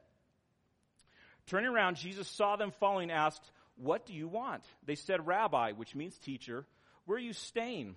Turning 1.47 1.69
around, 1.69 1.97
Jesus 1.97 2.27
saw 2.27 2.55
them 2.55 2.71
following, 2.79 3.11
asked, 3.11 3.51
what 3.75 4.05
do 4.05 4.13
you 4.13 4.27
want? 4.27 4.63
They 4.85 4.95
said, 4.95 5.27
Rabbi, 5.27 5.71
which 5.73 5.95
means 5.95 6.17
teacher, 6.17 6.65
where 7.05 7.17
are 7.17 7.21
you 7.21 7.33
staying? 7.33 7.95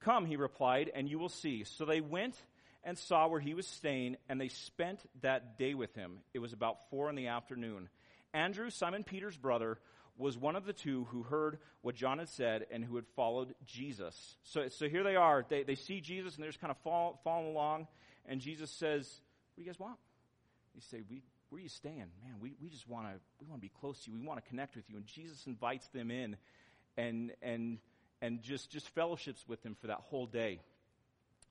Come, 0.00 0.26
he 0.26 0.36
replied, 0.36 0.90
and 0.94 1.08
you 1.08 1.18
will 1.18 1.28
see. 1.28 1.64
So 1.64 1.84
they 1.84 2.00
went 2.00 2.34
and 2.82 2.96
saw 2.96 3.28
where 3.28 3.40
he 3.40 3.54
was 3.54 3.66
staying, 3.66 4.16
and 4.28 4.40
they 4.40 4.48
spent 4.48 5.00
that 5.20 5.58
day 5.58 5.74
with 5.74 5.94
him. 5.94 6.20
It 6.32 6.38
was 6.38 6.52
about 6.52 6.88
four 6.90 7.10
in 7.10 7.16
the 7.16 7.26
afternoon. 7.26 7.88
Andrew, 8.32 8.70
Simon 8.70 9.04
Peter's 9.04 9.36
brother, 9.36 9.78
was 10.16 10.36
one 10.36 10.54
of 10.54 10.66
the 10.66 10.72
two 10.72 11.06
who 11.10 11.22
heard 11.22 11.58
what 11.82 11.94
John 11.94 12.18
had 12.18 12.28
said 12.28 12.66
and 12.70 12.84
who 12.84 12.96
had 12.96 13.06
followed 13.16 13.54
Jesus. 13.64 14.36
So, 14.44 14.68
so 14.68 14.88
here 14.88 15.02
they 15.02 15.16
are. 15.16 15.44
They, 15.48 15.62
they 15.62 15.74
see 15.74 16.00
Jesus 16.00 16.34
and 16.34 16.42
they're 16.42 16.50
just 16.50 16.60
kind 16.60 16.70
of 16.70 16.76
fall, 16.78 17.20
following 17.24 17.52
along. 17.52 17.86
And 18.26 18.40
Jesus 18.40 18.70
says, 18.70 19.08
What 19.54 19.56
do 19.56 19.62
you 19.62 19.66
guys 19.66 19.80
want? 19.80 19.98
They 20.74 20.80
say, 20.80 21.02
We, 21.08 21.22
where 21.50 21.58
are 21.58 21.62
you 21.62 21.68
staying? 21.68 21.98
Man, 21.98 22.36
we, 22.40 22.54
we 22.62 22.68
just 22.68 22.88
want 22.88 23.06
to 23.06 23.12
we 23.40 23.46
want 23.48 23.60
to 23.60 23.66
be 23.66 23.72
close 23.80 23.98
to 24.04 24.10
you. 24.10 24.18
We 24.18 24.26
want 24.26 24.42
to 24.42 24.48
connect 24.48 24.76
with 24.76 24.88
you. 24.88 24.96
And 24.96 25.06
Jesus 25.06 25.46
invites 25.46 25.86
them 25.88 26.10
in 26.10 26.36
and 26.96 27.32
and 27.42 27.78
and 28.22 28.40
just 28.40 28.70
just 28.70 28.88
fellowships 28.90 29.44
with 29.48 29.62
them 29.62 29.76
for 29.80 29.88
that 29.88 29.98
whole 29.98 30.26
day. 30.26 30.60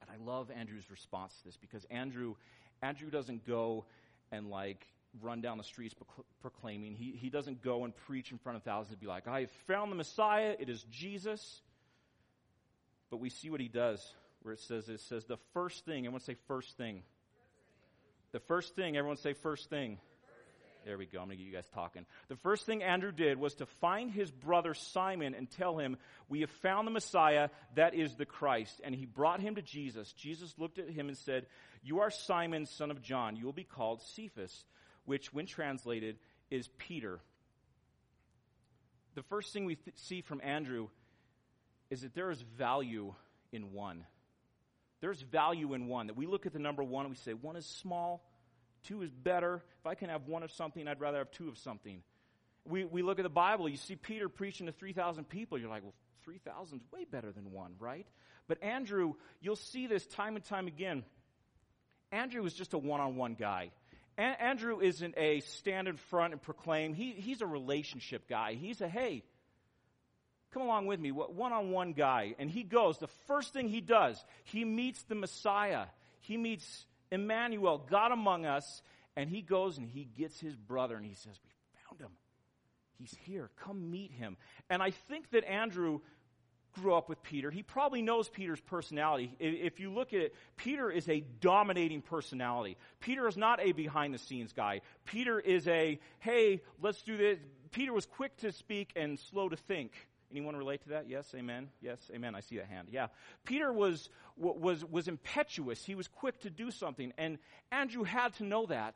And 0.01 0.09
I 0.09 0.23
love 0.23 0.49
Andrew's 0.51 0.89
response 0.89 1.37
to 1.39 1.45
this 1.45 1.57
because 1.57 1.85
Andrew 1.91 2.35
Andrew 2.81 3.09
doesn't 3.09 3.45
go 3.45 3.85
and 4.31 4.49
like 4.49 4.87
run 5.21 5.41
down 5.41 5.57
the 5.57 5.63
streets 5.63 5.95
proclaiming. 6.41 6.95
He, 6.95 7.11
he 7.11 7.29
doesn't 7.29 7.63
go 7.63 7.83
and 7.83 7.95
preach 7.95 8.31
in 8.31 8.37
front 8.37 8.57
of 8.57 8.63
thousands 8.63 8.91
and 8.91 8.99
be 8.99 9.07
like, 9.07 9.27
I 9.27 9.41
have 9.41 9.51
found 9.67 9.91
the 9.91 9.95
Messiah. 9.95 10.55
It 10.59 10.69
is 10.69 10.83
Jesus. 10.91 11.61
But 13.09 13.17
we 13.17 13.29
see 13.29 13.49
what 13.49 13.59
he 13.59 13.67
does 13.67 14.07
where 14.41 14.53
it 14.53 14.59
says, 14.59 14.87
it 14.87 15.01
says 15.01 15.25
the 15.25 15.39
first 15.53 15.85
thing, 15.85 16.05
I 16.05 16.09
want 16.09 16.23
to 16.23 16.31
say 16.31 16.37
first 16.47 16.77
thing. 16.77 17.01
The 18.31 18.39
first 18.39 18.75
thing, 18.75 18.95
everyone 18.95 19.17
say 19.17 19.33
first 19.33 19.69
thing. 19.69 19.97
There 20.85 20.97
we 20.97 21.05
go. 21.05 21.19
I'm 21.19 21.27
going 21.27 21.37
to 21.37 21.43
get 21.43 21.49
you 21.49 21.55
guys 21.55 21.69
talking. 21.73 22.05
The 22.29 22.35
first 22.37 22.65
thing 22.65 22.83
Andrew 22.83 23.11
did 23.11 23.37
was 23.37 23.55
to 23.55 23.65
find 23.65 24.09
his 24.09 24.31
brother 24.31 24.73
Simon 24.73 25.35
and 25.35 25.49
tell 25.51 25.77
him, 25.77 25.97
We 26.29 26.41
have 26.41 26.49
found 26.61 26.87
the 26.87 26.91
Messiah, 26.91 27.49
that 27.75 27.93
is 27.93 28.15
the 28.15 28.25
Christ. 28.25 28.79
And 28.83 28.95
he 28.95 29.05
brought 29.05 29.41
him 29.41 29.55
to 29.55 29.61
Jesus. 29.61 30.11
Jesus 30.13 30.53
looked 30.57 30.79
at 30.79 30.89
him 30.89 31.09
and 31.09 31.17
said, 31.17 31.47
You 31.83 31.99
are 31.99 32.09
Simon, 32.09 32.65
son 32.65 32.91
of 32.91 33.01
John. 33.01 33.35
You 33.35 33.45
will 33.45 33.53
be 33.53 33.65
called 33.65 34.01
Cephas, 34.01 34.63
which, 35.05 35.33
when 35.33 35.45
translated, 35.45 36.17
is 36.49 36.69
Peter. 36.77 37.19
The 39.15 39.23
first 39.23 39.51
thing 39.51 39.65
we 39.65 39.75
th- 39.75 39.97
see 39.97 40.21
from 40.21 40.39
Andrew 40.43 40.87
is 41.89 42.01
that 42.01 42.15
there 42.15 42.31
is 42.31 42.41
value 42.41 43.13
in 43.51 43.73
one. 43.73 44.05
There's 45.01 45.21
value 45.21 45.73
in 45.73 45.87
one. 45.87 46.07
That 46.07 46.17
we 46.17 46.25
look 46.25 46.45
at 46.45 46.53
the 46.53 46.59
number 46.59 46.83
one 46.83 47.05
and 47.05 47.13
we 47.13 47.17
say, 47.17 47.33
one 47.33 47.55
is 47.55 47.65
small, 47.65 48.23
two 48.83 49.01
is 49.01 49.11
better. 49.11 49.63
If 49.79 49.85
I 49.85 49.95
can 49.95 50.09
have 50.09 50.27
one 50.27 50.43
of 50.43 50.51
something, 50.51 50.87
I'd 50.87 50.99
rather 50.99 51.19
have 51.19 51.31
two 51.31 51.49
of 51.49 51.57
something. 51.57 52.01
We, 52.65 52.85
we 52.85 53.01
look 53.01 53.19
at 53.19 53.23
the 53.23 53.29
Bible, 53.29 53.69
you 53.69 53.77
see 53.77 53.95
Peter 53.95 54.29
preaching 54.29 54.67
to 54.67 54.71
3,000 54.73 55.27
people. 55.27 55.57
You're 55.57 55.69
like, 55.69 55.83
well, 55.83 55.93
3,000 56.23 56.79
is 56.79 56.83
way 56.91 57.05
better 57.09 57.31
than 57.31 57.51
one, 57.51 57.73
right? 57.79 58.06
But 58.47 58.61
Andrew, 58.61 59.13
you'll 59.41 59.56
see 59.56 59.87
this 59.87 60.06
time 60.06 60.35
and 60.35 60.44
time 60.44 60.68
again. 60.68 61.03
Andrew 62.11 62.44
is 62.45 62.53
just 62.53 62.73
a 62.73 62.77
one 62.77 62.99
on 62.99 63.15
one 63.15 63.35
guy. 63.35 63.71
A- 64.18 64.21
Andrew 64.21 64.81
isn't 64.81 65.15
a 65.18 65.39
stand 65.41 65.87
in 65.87 65.95
front 65.95 66.33
and 66.33 66.41
proclaim. 66.41 66.94
He, 66.94 67.11
he's 67.11 67.41
a 67.41 67.47
relationship 67.47 68.27
guy. 68.27 68.56
He's 68.56 68.81
a, 68.81 68.89
hey, 68.89 69.23
Come 70.53 70.63
along 70.63 70.87
with 70.87 70.99
me, 70.99 71.11
one 71.11 71.53
on 71.53 71.71
one 71.71 71.94
guy. 71.94 72.35
And 72.39 72.49
he 72.49 72.63
goes, 72.63 72.97
the 72.97 73.07
first 73.27 73.53
thing 73.53 73.68
he 73.68 73.81
does, 73.81 74.23
he 74.45 74.65
meets 74.65 75.01
the 75.03 75.15
Messiah. 75.15 75.85
He 76.21 76.37
meets 76.37 76.85
Emmanuel, 77.11 77.85
God 77.89 78.11
among 78.11 78.45
us. 78.45 78.81
And 79.15 79.29
he 79.29 79.41
goes 79.41 79.77
and 79.77 79.87
he 79.87 80.06
gets 80.18 80.39
his 80.39 80.56
brother 80.56 80.95
and 80.95 81.06
he 81.06 81.13
says, 81.13 81.37
We 81.44 81.51
found 81.87 82.01
him. 82.01 82.18
He's 82.97 83.15
here. 83.25 83.49
Come 83.63 83.91
meet 83.91 84.11
him. 84.11 84.37
And 84.69 84.81
I 84.81 84.91
think 84.91 85.29
that 85.31 85.44
Andrew 85.45 85.99
grew 86.73 86.94
up 86.94 87.09
with 87.09 87.21
Peter. 87.23 87.51
He 87.51 87.63
probably 87.63 88.01
knows 88.01 88.29
Peter's 88.29 88.59
personality. 88.61 89.35
If 89.39 89.79
you 89.79 89.91
look 89.91 90.13
at 90.13 90.21
it, 90.21 90.35
Peter 90.57 90.91
is 90.91 91.07
a 91.09 91.21
dominating 91.41 92.01
personality. 92.01 92.77
Peter 92.99 93.27
is 93.27 93.37
not 93.37 93.59
a 93.59 93.71
behind 93.71 94.13
the 94.13 94.19
scenes 94.19 94.53
guy. 94.53 94.81
Peter 95.06 95.39
is 95.39 95.68
a, 95.68 95.99
hey, 96.19 96.61
let's 96.81 97.01
do 97.01 97.18
this. 97.18 97.39
Peter 97.71 97.94
was 97.94 98.06
quick 98.06 98.35
to 98.37 98.51
speak 98.51 98.91
and 98.95 99.19
slow 99.19 99.49
to 99.49 99.56
think. 99.56 99.91
Anyone 100.31 100.56
relate 100.56 100.83
to 100.83 100.90
that? 100.90 101.09
Yes, 101.09 101.33
amen. 101.36 101.69
Yes, 101.81 102.00
amen. 102.14 102.36
I 102.36 102.42
see 102.42 102.57
that 102.57 102.68
hand. 102.68 102.90
Yeah. 102.92 103.07
Peter 103.45 103.74
was, 103.74 104.09
was, 104.38 104.86
was 104.86 105.07
impetuous. 105.07 105.83
He 105.83 105.95
was 105.95 106.07
quick 106.07 106.40
to 106.42 106.50
do 106.50 106.69
something. 106.69 107.14
And 107.18 107.40
Andrew 107.71 108.04
had 108.04 108.36
to 108.36 108.44
know 108.44 108.68
that. 108.68 108.95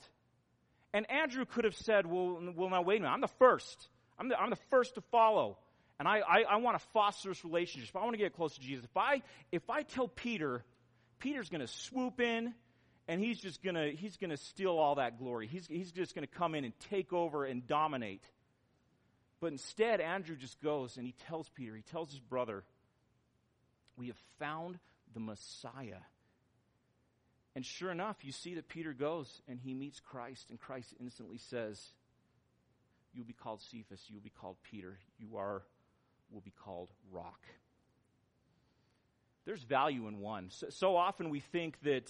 And 0.94 1.10
Andrew 1.10 1.46
could 1.46 1.64
have 1.64 1.76
said, 1.76 2.06
well, 2.06 2.40
well 2.56 2.70
now 2.70 2.84
wait 2.84 2.98
a 2.98 3.02
minute. 3.02 3.14
I'm 3.14 3.22
the 3.22 3.28
first. 3.28 3.88
I'm 4.20 4.30
the, 4.30 4.40
I'm 4.40 4.52
the 4.52 4.60
first 4.70 4.96
to 4.96 5.02
follow. 5.12 5.58
And 6.00 6.08
I, 6.08 6.20
I, 6.20 6.42
I 6.44 6.56
want 6.58 6.80
to 6.80 6.86
foster 6.94 7.30
this 7.30 7.44
relationship. 7.44 7.96
I 7.96 8.00
want 8.00 8.14
to 8.14 8.18
get 8.18 8.34
close 8.34 8.54
to 8.56 8.62
Jesus. 8.62 8.86
If 8.86 8.98
I, 8.98 9.22
if 9.52 9.70
I 9.70 9.84
tell 9.84 10.08
Peter, 10.08 10.64
Peter's 11.20 11.50
going 11.50 11.62
to 11.62 11.68
swoop 11.68 12.20
in 12.20 12.54
and 13.08 13.20
he's 13.20 13.40
just 13.40 13.64
going 13.64 13.76
to, 13.76 13.92
he's 13.92 14.18
going 14.18 14.30
to 14.30 14.38
steal 14.38 14.78
all 14.78 14.96
that 14.96 15.18
glory. 15.18 15.48
He's, 15.48 15.66
he's 15.66 15.92
just 15.92 16.14
going 16.14 16.28
to 16.28 16.34
come 16.34 16.54
in 16.54 16.64
and 16.64 16.74
take 16.92 17.12
over 17.12 17.44
and 17.46 17.66
dominate. 17.66 18.24
But 19.44 19.52
instead, 19.52 20.00
Andrew 20.00 20.38
just 20.38 20.62
goes 20.62 20.96
and 20.96 21.06
he 21.06 21.14
tells 21.28 21.50
Peter, 21.50 21.76
he 21.76 21.82
tells 21.82 22.10
his 22.12 22.22
brother, 22.22 22.64
We 23.98 24.08
have 24.08 24.16
found 24.40 24.80
the 25.14 25.20
Messiah. 25.20 26.00
And 27.54 27.66
sure 27.66 27.92
enough, 27.92 28.16
you 28.22 28.32
see 28.32 28.54
that 28.54 28.70
Peter 28.70 28.94
goes 28.94 29.42
and 29.50 29.60
he 29.60 29.74
meets 29.74 30.00
Christ, 30.00 30.50
and 30.50 30.58
Christ 30.58 30.96
instantly 30.98 31.40
says, 31.40 31.78
You'll 33.14 33.26
be 33.26 33.34
called 33.34 33.60
Cephas, 33.62 34.06
you'll 34.08 34.22
be 34.22 34.30
called 34.30 34.56
Peter. 34.64 34.98
You 35.20 35.36
are 35.36 35.64
will 36.32 36.40
be 36.40 36.54
called 36.64 36.88
rock. 37.12 37.42
There's 39.44 39.64
value 39.64 40.08
in 40.08 40.22
one. 40.22 40.52
So, 40.52 40.68
so 40.70 40.96
often 40.96 41.30
we 41.30 41.42
think 41.42 41.82
that 41.82 42.10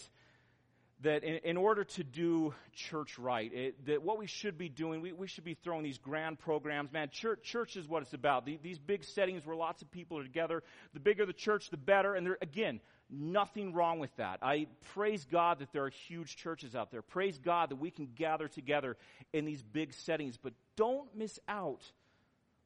that 1.02 1.24
in, 1.24 1.36
in, 1.44 1.58
order 1.58 1.84
to 1.84 2.04
do 2.04 2.54
church 2.72 3.20
right, 3.20 3.52
it, 3.54 3.86
that 3.86 4.04
what 4.04 4.18
we 4.18 4.28
should 4.28 4.58
be 4.58 4.70
doing, 4.70 5.02
we, 5.02 5.12
we 5.12 5.28
should 5.28 5.44
be 5.44 5.56
throwing 5.56 5.84
these 5.84 5.98
grand 5.98 6.40
programs. 6.40 6.92
Man, 6.92 7.10
church, 7.10 7.44
church 7.44 7.76
is 7.76 7.88
what 7.88 8.04
it's 8.04 8.14
about. 8.14 8.46
The, 8.46 8.58
these 8.62 8.80
big 8.80 9.04
settings 9.04 9.46
where 9.46 9.56
lots 9.56 9.82
of 9.82 9.92
people 9.92 10.18
are 10.20 10.24
together. 10.24 10.64
The 10.94 11.00
bigger 11.00 11.26
the 11.26 11.34
church, 11.34 11.70
the 11.70 11.78
better. 11.78 12.16
And 12.16 12.26
there, 12.26 12.38
again, 12.42 12.80
nothing 13.10 13.74
wrong 13.74 14.00
with 14.00 14.16
that. 14.18 14.40
I 14.42 14.68
praise 14.94 15.26
God 15.30 15.60
that 15.60 15.74
there 15.74 15.84
are 15.84 15.90
huge 15.90 16.38
churches 16.38 16.76
out 16.76 16.92
there. 16.92 17.02
Praise 17.02 17.38
God 17.38 17.70
that 17.70 17.78
we 17.78 17.92
can 17.92 18.10
gather 18.16 18.48
together 18.48 18.96
in 19.34 19.46
these 19.46 19.62
big 19.62 19.94
settings. 19.94 20.38
But 20.38 20.54
don't 20.76 21.14
miss 21.16 21.40
out 21.48 21.82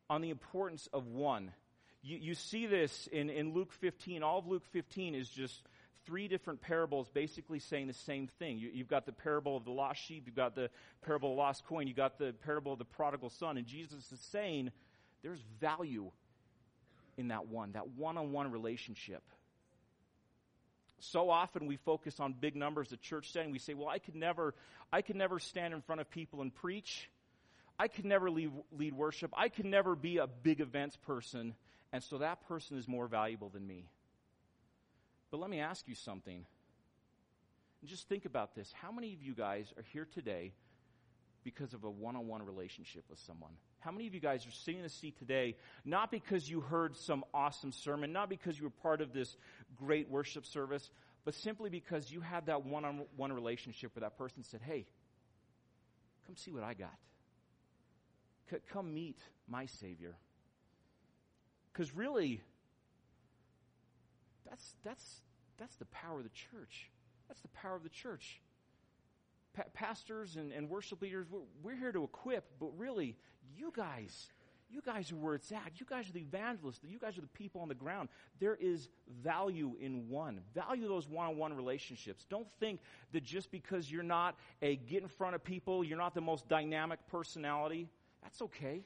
on 0.09 0.21
the 0.21 0.29
importance 0.29 0.87
of 0.93 1.07
one. 1.07 1.51
You, 2.01 2.17
you 2.17 2.35
see 2.35 2.65
this 2.65 3.07
in, 3.11 3.29
in 3.29 3.53
Luke 3.53 3.71
15. 3.73 4.23
All 4.23 4.39
of 4.39 4.47
Luke 4.47 4.65
15 4.71 5.15
is 5.15 5.29
just 5.29 5.63
three 6.07 6.27
different 6.27 6.61
parables 6.61 7.09
basically 7.09 7.59
saying 7.59 7.85
the 7.85 7.93
same 7.93 8.27
thing. 8.39 8.57
You, 8.57 8.71
have 8.79 8.87
got 8.87 9.05
the 9.05 9.11
parable 9.11 9.57
of 9.57 9.65
the 9.65 9.71
lost 9.71 10.01
sheep, 10.01 10.23
you've 10.25 10.35
got 10.35 10.55
the 10.55 10.71
parable 11.05 11.31
of 11.31 11.35
the 11.35 11.41
lost 11.41 11.65
coin, 11.67 11.85
you've 11.85 11.97
got 11.97 12.17
the 12.17 12.33
parable 12.45 12.73
of 12.73 12.79
the 12.79 12.85
prodigal 12.85 13.29
son, 13.29 13.57
and 13.57 13.67
Jesus 13.67 14.11
is 14.11 14.19
saying 14.31 14.71
there's 15.21 15.41
value 15.59 16.09
in 17.17 17.27
that 17.27 17.47
one, 17.47 17.73
that 17.73 17.89
one 17.89 18.17
on 18.17 18.31
one 18.31 18.49
relationship. 18.51 19.21
So 20.99 21.29
often 21.29 21.67
we 21.67 21.75
focus 21.75 22.19
on 22.19 22.33
big 22.33 22.55
numbers, 22.55 22.89
the 22.89 22.97
church 22.97 23.31
setting. 23.31 23.51
We 23.51 23.59
say, 23.59 23.73
well, 23.73 23.89
I 23.89 23.99
could 23.99 24.15
never, 24.15 24.55
I 24.91 25.01
could 25.01 25.15
never 25.15 25.39
stand 25.39 25.73
in 25.73 25.81
front 25.81 26.01
of 26.01 26.09
people 26.09 26.41
and 26.41 26.53
preach. 26.53 27.09
I 27.77 27.87
could 27.87 28.05
never 28.05 28.31
lead, 28.31 28.51
lead 28.71 28.93
worship. 28.93 29.31
I 29.37 29.49
could 29.49 29.65
never 29.65 29.95
be 29.95 30.17
a 30.17 30.25
big 30.25 30.59
events 30.59 30.95
person. 30.95 31.53
And 31.93 32.01
so 32.01 32.17
that 32.19 32.47
person 32.47 32.77
is 32.77 32.87
more 32.87 33.07
valuable 33.07 33.49
than 33.49 33.67
me. 33.67 33.85
But 35.31 35.39
let 35.39 35.49
me 35.49 35.59
ask 35.59 35.87
you 35.87 35.95
something. 35.95 36.45
And 37.81 37.89
just 37.89 38.07
think 38.07 38.25
about 38.25 38.55
this. 38.55 38.71
How 38.71 38.91
many 38.91 39.13
of 39.13 39.21
you 39.21 39.33
guys 39.33 39.73
are 39.77 39.83
here 39.93 40.07
today 40.13 40.53
because 41.43 41.73
of 41.73 41.83
a 41.83 41.89
one 41.89 42.15
on 42.15 42.27
one 42.27 42.43
relationship 42.45 43.03
with 43.09 43.19
someone? 43.19 43.51
How 43.79 43.91
many 43.91 44.07
of 44.07 44.13
you 44.13 44.19
guys 44.19 44.45
are 44.47 44.51
sitting 44.51 44.79
in 44.79 44.83
the 44.83 44.89
seat 44.89 45.17
today 45.19 45.55
not 45.85 46.11
because 46.11 46.49
you 46.49 46.61
heard 46.61 46.95
some 46.95 47.23
awesome 47.33 47.71
sermon, 47.71 48.11
not 48.11 48.29
because 48.29 48.57
you 48.57 48.63
were 48.63 48.69
part 48.69 49.01
of 49.01 49.13
this 49.13 49.37
great 49.75 50.09
worship 50.09 50.45
service, 50.45 50.89
but 51.25 51.33
simply 51.33 51.69
because 51.69 52.11
you 52.11 52.21
had 52.21 52.47
that 52.47 52.65
one 52.65 52.85
on 52.85 53.03
one 53.15 53.31
relationship 53.31 53.95
where 53.95 54.01
that 54.01 54.17
person 54.17 54.43
said, 54.43 54.61
Hey, 54.65 54.85
come 56.25 56.35
see 56.35 56.51
what 56.51 56.63
I 56.63 56.73
got. 56.73 56.95
C- 58.49 58.57
come 58.71 58.93
meet 58.93 59.17
my 59.47 59.65
Savior. 59.65 60.15
Because 61.71 61.95
really, 61.95 62.41
that's, 64.49 64.75
that's, 64.83 65.21
that's 65.57 65.75
the 65.75 65.85
power 65.85 66.17
of 66.17 66.23
the 66.23 66.29
church. 66.29 66.89
That's 67.27 67.41
the 67.41 67.49
power 67.49 67.75
of 67.75 67.83
the 67.83 67.89
church. 67.89 68.41
Pa- 69.53 69.63
pastors 69.73 70.35
and, 70.35 70.51
and 70.51 70.69
worship 70.69 71.01
leaders, 71.01 71.27
we're, 71.29 71.39
we're 71.63 71.75
here 71.75 71.91
to 71.91 72.03
equip, 72.03 72.45
but 72.59 72.77
really, 72.77 73.15
you 73.57 73.71
guys, 73.75 74.27
you 74.69 74.81
guys 74.81 75.11
are 75.11 75.15
where 75.15 75.35
it's 75.35 75.51
at. 75.51 75.79
You 75.79 75.85
guys 75.89 76.09
are 76.09 76.13
the 76.13 76.19
evangelists. 76.19 76.79
You 76.83 76.99
guys 76.99 77.17
are 77.17 77.21
the 77.21 77.27
people 77.27 77.61
on 77.61 77.67
the 77.67 77.75
ground. 77.75 78.09
There 78.39 78.55
is 78.55 78.89
value 79.23 79.75
in 79.79 80.09
one. 80.09 80.41
Value 80.53 80.87
those 80.87 81.07
one 81.07 81.27
on 81.27 81.37
one 81.37 81.55
relationships. 81.55 82.25
Don't 82.29 82.47
think 82.59 82.81
that 83.13 83.23
just 83.23 83.49
because 83.51 83.91
you're 83.91 84.03
not 84.03 84.35
a 84.61 84.75
get 84.75 85.03
in 85.03 85.07
front 85.07 85.35
of 85.35 85.43
people, 85.43 85.83
you're 85.83 85.97
not 85.97 86.13
the 86.13 86.21
most 86.21 86.47
dynamic 86.49 86.99
personality. 87.07 87.87
That's 88.21 88.41
okay. 88.41 88.83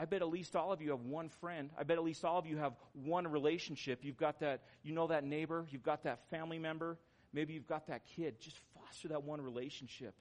I 0.00 0.06
bet 0.06 0.22
at 0.22 0.30
least 0.30 0.56
all 0.56 0.72
of 0.72 0.80
you 0.80 0.92
have 0.92 1.02
one 1.02 1.28
friend. 1.28 1.68
I 1.78 1.82
bet 1.82 1.98
at 1.98 2.04
least 2.04 2.24
all 2.24 2.38
of 2.38 2.46
you 2.46 2.56
have 2.56 2.72
one 2.94 3.28
relationship. 3.28 3.98
You've 4.02 4.16
got 4.16 4.40
that, 4.40 4.62
you 4.82 4.94
know 4.94 5.08
that 5.08 5.24
neighbor, 5.24 5.66
you've 5.68 5.82
got 5.82 6.04
that 6.04 6.20
family 6.30 6.58
member, 6.58 6.96
maybe 7.34 7.52
you've 7.52 7.66
got 7.66 7.86
that 7.88 8.06
kid. 8.16 8.40
Just 8.40 8.56
foster 8.74 9.08
that 9.08 9.24
one 9.24 9.42
relationship. 9.42 10.14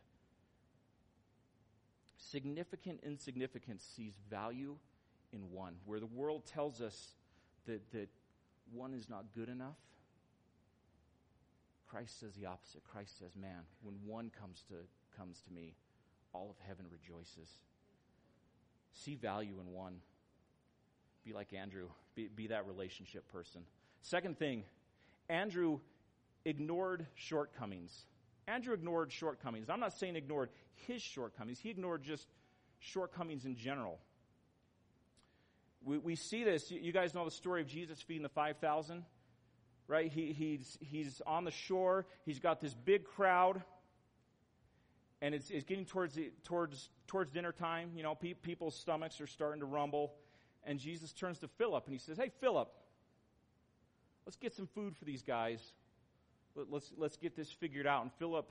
Significant 2.17 2.99
insignificance 3.05 3.87
sees 3.95 4.15
value 4.29 4.75
in 5.31 5.49
one. 5.49 5.75
Where 5.85 6.01
the 6.01 6.07
world 6.07 6.45
tells 6.45 6.81
us 6.81 7.13
that, 7.65 7.89
that 7.93 8.09
one 8.73 8.93
is 8.93 9.07
not 9.07 9.27
good 9.33 9.47
enough, 9.47 9.77
Christ 11.87 12.19
says 12.19 12.33
the 12.33 12.47
opposite. 12.47 12.83
Christ 12.83 13.17
says, 13.17 13.31
man, 13.37 13.61
when 13.81 13.95
one 14.05 14.29
comes 14.41 14.61
to, 14.67 14.75
comes 15.17 15.39
to 15.47 15.53
me, 15.53 15.77
all 16.33 16.49
of 16.49 16.67
heaven 16.67 16.85
rejoices. 16.91 17.47
See 18.93 19.15
value 19.15 19.59
in 19.59 19.73
one. 19.73 19.97
Be 21.23 21.33
like 21.33 21.53
Andrew, 21.53 21.87
be, 22.15 22.29
be 22.33 22.47
that 22.47 22.67
relationship 22.67 23.27
person. 23.31 23.61
Second 24.01 24.39
thing, 24.39 24.63
Andrew 25.27 25.79
ignored 26.45 27.05
shortcomings. 27.15 28.05
Andrew 28.47 28.73
ignored 28.73 29.11
shortcomings. 29.11 29.69
I'm 29.69 29.79
not 29.79 29.93
saying 29.93 30.15
ignored 30.15 30.49
his 30.87 31.01
shortcomings, 31.01 31.59
he 31.59 31.69
ignored 31.69 32.03
just 32.03 32.27
shortcomings 32.79 33.45
in 33.45 33.55
general. 33.55 33.99
We, 35.83 35.97
we 35.97 36.15
see 36.15 36.43
this. 36.43 36.71
You 36.71 36.91
guys 36.91 37.13
know 37.13 37.23
the 37.23 37.31
story 37.31 37.61
of 37.61 37.67
Jesus 37.67 38.01
feeding 38.01 38.23
the 38.23 38.29
5,000, 38.29 39.03
right? 39.87 40.11
He, 40.11 40.33
he's, 40.33 40.77
he's 40.81 41.21
on 41.25 41.45
the 41.45 41.51
shore, 41.51 42.05
he's 42.25 42.39
got 42.39 42.59
this 42.59 42.73
big 42.73 43.05
crowd 43.05 43.61
and 45.21 45.35
it's, 45.35 45.49
it's 45.49 45.65
getting 45.65 45.85
towards, 45.85 46.15
the, 46.15 46.31
towards, 46.43 46.89
towards 47.09 47.31
dinner 47.31 47.51
time. 47.51 47.91
You 47.95 48.03
know, 48.03 48.15
pe- 48.15 48.33
people's 48.33 48.75
stomachs 48.75 49.19
are 49.19 49.27
starting 49.27 49.59
to 49.59 49.65
rumble. 49.65 50.13
And 50.63 50.79
Jesus 50.79 51.11
turns 51.11 51.39
to 51.39 51.47
Philip 51.47 51.85
and 51.85 51.93
he 51.93 51.99
says, 51.99 52.17
Hey, 52.17 52.31
Philip, 52.39 52.69
let's 54.25 54.37
get 54.37 54.53
some 54.53 54.67
food 54.67 54.95
for 54.95 55.05
these 55.05 55.23
guys. 55.23 55.59
Let, 56.55 56.71
let's, 56.71 56.91
let's 56.97 57.17
get 57.17 57.35
this 57.35 57.51
figured 57.51 57.87
out. 57.87 58.03
And 58.03 58.11
Philip, 58.13 58.49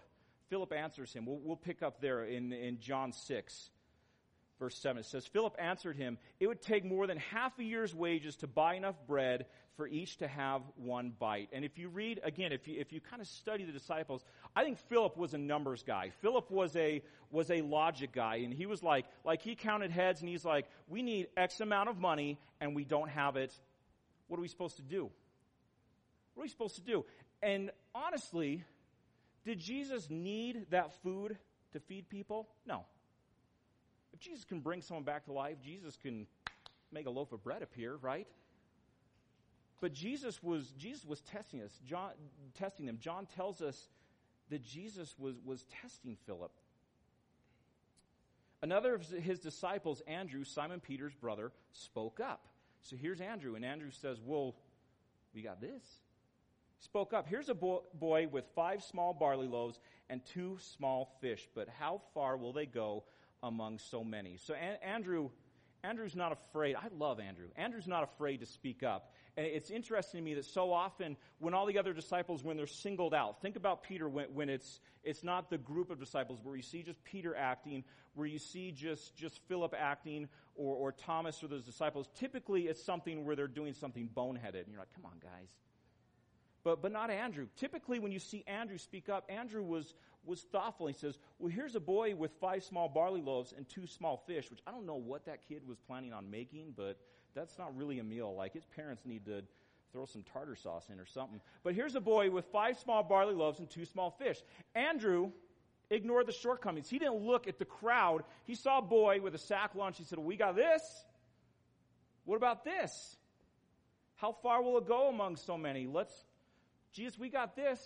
Philip 0.50 0.72
answers 0.72 1.12
him. 1.12 1.24
We'll, 1.24 1.40
we'll 1.42 1.56
pick 1.56 1.82
up 1.82 2.00
there 2.00 2.24
in, 2.24 2.52
in 2.52 2.80
John 2.80 3.12
6 3.12 3.70
verse 4.58 4.76
7. 4.78 4.98
It 4.98 5.06
says, 5.06 5.24
Philip 5.26 5.54
answered 5.58 5.96
him, 5.96 6.18
It 6.40 6.48
would 6.48 6.60
take 6.60 6.84
more 6.84 7.06
than 7.06 7.18
half 7.18 7.56
a 7.60 7.64
year's 7.64 7.94
wages 7.94 8.36
to 8.36 8.48
buy 8.48 8.74
enough 8.74 8.96
bread 9.06 9.46
for 9.78 9.86
each 9.86 10.16
to 10.16 10.26
have 10.26 10.60
one 10.74 11.12
bite. 11.20 11.50
And 11.52 11.64
if 11.64 11.78
you 11.78 11.88
read, 11.88 12.20
again, 12.24 12.50
if 12.50 12.66
you, 12.66 12.80
if 12.80 12.92
you 12.92 13.00
kind 13.00 13.22
of 13.22 13.28
study 13.28 13.64
the 13.64 13.70
disciples, 13.70 14.24
I 14.56 14.64
think 14.64 14.76
Philip 14.88 15.16
was 15.16 15.34
a 15.34 15.38
numbers 15.38 15.84
guy. 15.86 16.10
Philip 16.20 16.50
was 16.50 16.74
a, 16.74 17.00
was 17.30 17.48
a 17.48 17.62
logic 17.62 18.10
guy. 18.10 18.38
And 18.38 18.52
he 18.52 18.66
was 18.66 18.82
like, 18.82 19.06
like 19.24 19.40
he 19.40 19.54
counted 19.54 19.92
heads 19.92 20.20
and 20.20 20.28
he's 20.28 20.44
like, 20.44 20.66
we 20.88 21.00
need 21.00 21.28
X 21.36 21.60
amount 21.60 21.88
of 21.88 21.96
money 21.96 22.40
and 22.60 22.74
we 22.74 22.84
don't 22.84 23.08
have 23.08 23.36
it. 23.36 23.54
What 24.26 24.38
are 24.38 24.40
we 24.40 24.48
supposed 24.48 24.76
to 24.76 24.82
do? 24.82 25.04
What 26.34 26.42
are 26.42 26.46
we 26.46 26.48
supposed 26.48 26.74
to 26.74 26.82
do? 26.82 27.04
And 27.40 27.70
honestly, 27.94 28.64
did 29.44 29.60
Jesus 29.60 30.10
need 30.10 30.66
that 30.70 30.92
food 31.04 31.38
to 31.72 31.78
feed 31.78 32.08
people? 32.08 32.48
No. 32.66 32.84
If 34.12 34.18
Jesus 34.18 34.44
can 34.44 34.58
bring 34.58 34.82
someone 34.82 35.04
back 35.04 35.26
to 35.26 35.32
life, 35.32 35.58
Jesus 35.64 35.96
can 35.96 36.26
make 36.90 37.06
a 37.06 37.10
loaf 37.10 37.30
of 37.30 37.44
bread 37.44 37.62
appear, 37.62 37.94
right? 38.02 38.26
But 39.80 39.92
Jesus 39.92 40.42
was 40.42 40.72
Jesus 40.78 41.04
was 41.04 41.20
testing 41.20 41.62
us, 41.62 41.78
John 41.86 42.10
testing 42.54 42.86
them. 42.86 42.98
John 43.00 43.26
tells 43.26 43.62
us 43.62 43.88
that 44.50 44.64
Jesus 44.64 45.14
was, 45.18 45.36
was 45.44 45.64
testing 45.82 46.16
Philip. 46.26 46.52
Another 48.60 48.94
of 48.94 49.06
his 49.08 49.38
disciples, 49.38 50.02
Andrew, 50.08 50.42
Simon 50.42 50.80
Peter's 50.80 51.14
brother, 51.14 51.52
spoke 51.72 52.18
up. 52.18 52.48
So 52.80 52.96
here's 52.96 53.20
Andrew, 53.20 53.54
and 53.54 53.64
Andrew 53.64 53.90
says, 53.90 54.18
Well, 54.24 54.56
we 55.34 55.42
got 55.42 55.60
this. 55.60 55.84
Spoke 56.80 57.12
up. 57.12 57.26
Here's 57.28 57.48
a 57.48 57.54
boy 57.54 58.28
with 58.30 58.44
five 58.54 58.82
small 58.82 59.12
barley 59.12 59.48
loaves 59.48 59.80
and 60.08 60.24
two 60.24 60.58
small 60.60 61.16
fish, 61.20 61.48
but 61.54 61.68
how 61.68 62.00
far 62.14 62.36
will 62.36 62.52
they 62.52 62.66
go 62.66 63.04
among 63.42 63.78
so 63.78 64.04
many. 64.04 64.36
So 64.36 64.54
Andrew, 64.54 65.30
Andrew's 65.84 66.16
not 66.16 66.32
afraid. 66.32 66.74
I 66.74 66.88
love 66.98 67.20
Andrew. 67.20 67.46
Andrew's 67.56 67.86
not 67.86 68.02
afraid 68.02 68.40
to 68.40 68.46
speak 68.46 68.82
up. 68.82 69.12
And 69.36 69.46
it's 69.46 69.70
interesting 69.70 70.18
to 70.18 70.24
me 70.24 70.34
that 70.34 70.44
so 70.44 70.72
often 70.72 71.16
when 71.38 71.54
all 71.54 71.66
the 71.66 71.78
other 71.78 71.92
disciples, 71.92 72.42
when 72.42 72.56
they're 72.56 72.66
singled 72.66 73.14
out, 73.14 73.40
think 73.40 73.54
about 73.54 73.84
Peter 73.84 74.08
when, 74.08 74.26
when 74.34 74.48
it's, 74.48 74.80
it's 75.04 75.22
not 75.22 75.50
the 75.50 75.58
group 75.58 75.90
of 75.90 76.00
disciples 76.00 76.40
where 76.42 76.56
you 76.56 76.62
see 76.62 76.82
just 76.82 77.02
Peter 77.04 77.36
acting, 77.36 77.84
where 78.14 78.26
you 78.26 78.38
see 78.40 78.72
just, 78.72 79.14
just 79.16 79.38
Philip 79.46 79.72
acting 79.78 80.28
or, 80.56 80.74
or 80.74 80.92
Thomas 80.92 81.42
or 81.44 81.46
those 81.46 81.64
disciples. 81.64 82.08
Typically 82.16 82.62
it's 82.62 82.82
something 82.82 83.24
where 83.24 83.36
they're 83.36 83.46
doing 83.46 83.74
something 83.74 84.10
boneheaded. 84.12 84.64
And 84.64 84.72
you're 84.72 84.80
like, 84.80 84.94
come 84.96 85.06
on 85.06 85.18
guys. 85.22 85.48
But, 86.64 86.82
but 86.82 86.90
not 86.90 87.10
Andrew. 87.10 87.46
Typically 87.56 88.00
when 88.00 88.10
you 88.10 88.18
see 88.18 88.42
Andrew 88.48 88.78
speak 88.78 89.08
up, 89.08 89.26
Andrew 89.28 89.62
was, 89.62 89.94
was 90.28 90.42
thoughtful. 90.52 90.86
He 90.86 90.92
says, 90.92 91.18
Well, 91.38 91.50
here's 91.50 91.74
a 91.74 91.80
boy 91.80 92.14
with 92.14 92.30
five 92.40 92.62
small 92.62 92.88
barley 92.88 93.22
loaves 93.22 93.52
and 93.56 93.68
two 93.68 93.86
small 93.86 94.22
fish, 94.26 94.50
which 94.50 94.60
I 94.66 94.70
don't 94.70 94.86
know 94.86 94.96
what 94.96 95.24
that 95.26 95.48
kid 95.48 95.66
was 95.66 95.78
planning 95.78 96.12
on 96.12 96.30
making, 96.30 96.74
but 96.76 96.98
that's 97.34 97.58
not 97.58 97.76
really 97.76 97.98
a 97.98 98.04
meal. 98.04 98.34
Like 98.36 98.52
his 98.52 98.66
parents 98.66 99.02
need 99.04 99.24
to 99.26 99.42
throw 99.92 100.04
some 100.04 100.22
tartar 100.22 100.54
sauce 100.54 100.88
in 100.92 101.00
or 101.00 101.06
something. 101.06 101.40
But 101.62 101.74
here's 101.74 101.94
a 101.94 102.00
boy 102.00 102.30
with 102.30 102.44
five 102.52 102.78
small 102.78 103.02
barley 103.02 103.34
loaves 103.34 103.58
and 103.58 103.68
two 103.68 103.84
small 103.84 104.10
fish. 104.10 104.38
Andrew 104.74 105.32
ignored 105.90 106.26
the 106.26 106.32
shortcomings. 106.32 106.88
He 106.88 106.98
didn't 106.98 107.22
look 107.22 107.48
at 107.48 107.58
the 107.58 107.64
crowd. 107.64 108.22
He 108.44 108.54
saw 108.54 108.78
a 108.78 108.82
boy 108.82 109.20
with 109.20 109.34
a 109.34 109.38
sack 109.38 109.74
lunch. 109.74 109.98
He 109.98 110.04
said, 110.04 110.18
well, 110.18 110.26
We 110.26 110.36
got 110.36 110.56
this. 110.56 110.82
What 112.24 112.36
about 112.36 112.64
this? 112.64 113.16
How 114.16 114.32
far 114.32 114.62
will 114.62 114.78
it 114.78 114.86
go 114.86 115.08
among 115.08 115.36
so 115.36 115.56
many? 115.56 115.86
Let's, 115.86 116.12
Jesus, 116.92 117.18
we 117.18 117.30
got 117.30 117.56
this. 117.56 117.80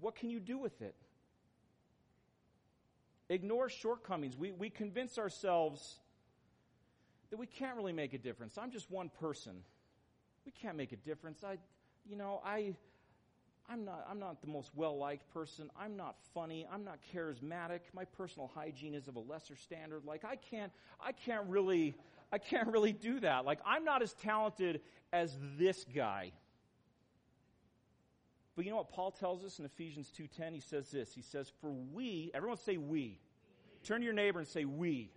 What 0.00 0.14
can 0.14 0.30
you 0.30 0.40
do 0.40 0.56
with 0.56 0.80
it? 0.80 0.94
Ignore 3.30 3.68
shortcomings. 3.68 4.36
We, 4.36 4.50
we 4.50 4.70
convince 4.70 5.16
ourselves 5.16 6.00
that 7.30 7.38
we 7.38 7.46
can't 7.46 7.76
really 7.76 7.92
make 7.92 8.12
a 8.12 8.18
difference. 8.18 8.58
I'm 8.58 8.72
just 8.72 8.90
one 8.90 9.08
person. 9.20 9.52
We 10.44 10.50
can't 10.50 10.76
make 10.76 10.90
a 10.90 10.96
difference. 10.96 11.44
I, 11.44 11.58
you 12.04 12.16
know, 12.16 12.42
I, 12.44 12.74
I'm 13.70 13.84
not, 13.84 14.04
I'm 14.10 14.18
not 14.18 14.40
the 14.40 14.48
most 14.48 14.72
well 14.74 14.98
liked 14.98 15.32
person. 15.32 15.70
I'm 15.80 15.96
not 15.96 16.16
funny. 16.34 16.66
I'm 16.72 16.84
not 16.84 16.98
charismatic. 17.14 17.80
My 17.94 18.04
personal 18.04 18.50
hygiene 18.52 18.94
is 18.94 19.06
of 19.06 19.14
a 19.14 19.20
lesser 19.20 19.54
standard. 19.54 20.04
Like, 20.04 20.24
I 20.24 20.34
can't, 20.34 20.72
I 21.00 21.12
can't 21.12 21.46
really, 21.46 21.94
I 22.32 22.38
can't 22.38 22.66
really 22.66 22.92
do 22.92 23.20
that. 23.20 23.44
Like, 23.44 23.60
I'm 23.64 23.84
not 23.84 24.02
as 24.02 24.12
talented 24.14 24.80
as 25.12 25.36
this 25.56 25.86
guy. 25.94 26.32
But 28.60 28.66
you 28.66 28.72
know 28.72 28.76
what 28.76 28.90
Paul 28.90 29.10
tells 29.10 29.42
us 29.42 29.58
in 29.58 29.64
Ephesians 29.64 30.12
2:10? 30.12 30.52
He 30.52 30.60
says 30.60 30.90
this. 30.90 31.14
He 31.14 31.22
says, 31.22 31.48
"For 31.62 31.70
we, 31.70 32.30
everyone 32.34 32.58
say 32.58 32.76
we. 32.76 32.84
we. 32.84 33.20
Turn 33.84 34.02
to 34.02 34.04
your 34.04 34.12
neighbor 34.12 34.38
and 34.38 34.46
say 34.46 34.66
we. 34.66 34.76
we. 34.76 35.12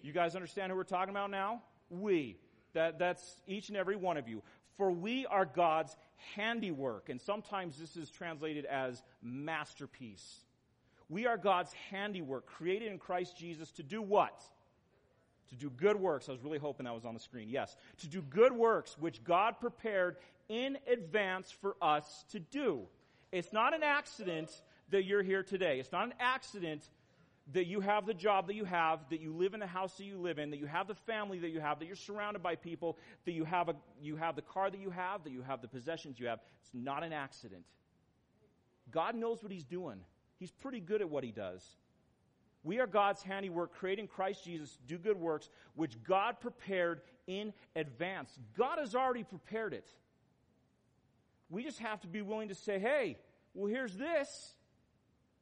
You 0.00 0.12
guys 0.12 0.36
understand 0.36 0.70
who 0.70 0.76
we're 0.76 0.84
talking 0.84 1.10
about 1.10 1.32
now? 1.32 1.64
We. 1.90 2.38
That, 2.74 3.00
that's 3.00 3.42
each 3.48 3.66
and 3.68 3.76
every 3.76 3.96
one 3.96 4.16
of 4.16 4.28
you. 4.28 4.44
For 4.76 4.92
we 4.92 5.26
are 5.26 5.44
God's 5.44 5.96
handiwork. 6.36 7.08
And 7.08 7.20
sometimes 7.20 7.76
this 7.80 7.96
is 7.96 8.12
translated 8.12 8.64
as 8.64 9.02
masterpiece. 9.22 10.44
We 11.08 11.26
are 11.26 11.36
God's 11.36 11.72
handiwork, 11.90 12.46
created 12.46 12.92
in 12.92 12.98
Christ 12.98 13.36
Jesus 13.36 13.72
to 13.72 13.82
do 13.82 14.00
what? 14.00 14.40
To 15.48 15.56
do 15.56 15.68
good 15.68 15.96
works. 15.96 16.28
I 16.28 16.32
was 16.32 16.44
really 16.44 16.58
hoping 16.58 16.84
that 16.84 16.94
was 16.94 17.04
on 17.04 17.14
the 17.14 17.18
screen. 17.18 17.48
Yes. 17.48 17.74
To 18.02 18.06
do 18.06 18.22
good 18.22 18.52
works, 18.52 18.96
which 19.00 19.24
God 19.24 19.58
prepared 19.58 20.18
in 20.48 20.78
advance 20.90 21.50
for 21.50 21.76
us 21.80 22.24
to 22.32 22.40
do. 22.40 22.82
It's 23.32 23.52
not 23.52 23.74
an 23.74 23.82
accident 23.82 24.50
that 24.90 25.04
you're 25.04 25.22
here 25.22 25.42
today. 25.42 25.78
It's 25.80 25.92
not 25.92 26.04
an 26.04 26.14
accident 26.18 26.82
that 27.52 27.66
you 27.66 27.80
have 27.80 28.06
the 28.06 28.14
job 28.14 28.46
that 28.48 28.54
you 28.54 28.64
have, 28.64 29.00
that 29.10 29.20
you 29.20 29.32
live 29.32 29.54
in 29.54 29.60
the 29.60 29.66
house 29.66 29.94
that 29.96 30.04
you 30.04 30.18
live 30.18 30.38
in, 30.38 30.50
that 30.50 30.58
you 30.58 30.66
have 30.66 30.86
the 30.86 30.94
family 30.94 31.38
that 31.38 31.48
you 31.48 31.60
have, 31.60 31.78
that 31.78 31.86
you're 31.86 31.96
surrounded 31.96 32.42
by 32.42 32.56
people, 32.56 32.98
that 33.24 33.32
you 33.32 33.44
have, 33.44 33.68
a, 33.70 33.76
you 34.02 34.16
have 34.16 34.36
the 34.36 34.42
car 34.42 34.70
that 34.70 34.80
you 34.80 34.90
have, 34.90 35.24
that 35.24 35.32
you 35.32 35.42
have 35.42 35.62
the 35.62 35.68
possessions 35.68 36.20
you 36.20 36.26
have. 36.26 36.40
It's 36.62 36.74
not 36.74 37.02
an 37.02 37.12
accident. 37.12 37.64
God 38.90 39.14
knows 39.14 39.42
what 39.42 39.50
He's 39.50 39.64
doing. 39.64 40.00
He's 40.38 40.50
pretty 40.50 40.80
good 40.80 41.00
at 41.00 41.08
what 41.08 41.24
He 41.24 41.32
does. 41.32 41.64
We 42.64 42.80
are 42.80 42.86
God's 42.86 43.22
handiwork, 43.22 43.72
creating 43.74 44.08
Christ 44.08 44.44
Jesus 44.44 44.76
to 44.76 44.82
do 44.86 44.98
good 44.98 45.16
works, 45.16 45.48
which 45.74 46.02
God 46.02 46.40
prepared 46.40 47.00
in 47.26 47.54
advance. 47.76 48.30
God 48.58 48.78
has 48.78 48.94
already 48.94 49.24
prepared 49.24 49.72
it. 49.72 49.88
We 51.50 51.64
just 51.64 51.78
have 51.78 52.00
to 52.02 52.08
be 52.08 52.22
willing 52.22 52.48
to 52.48 52.54
say, 52.54 52.78
hey, 52.78 53.18
well, 53.54 53.70
here's 53.70 53.96
this. 53.96 54.54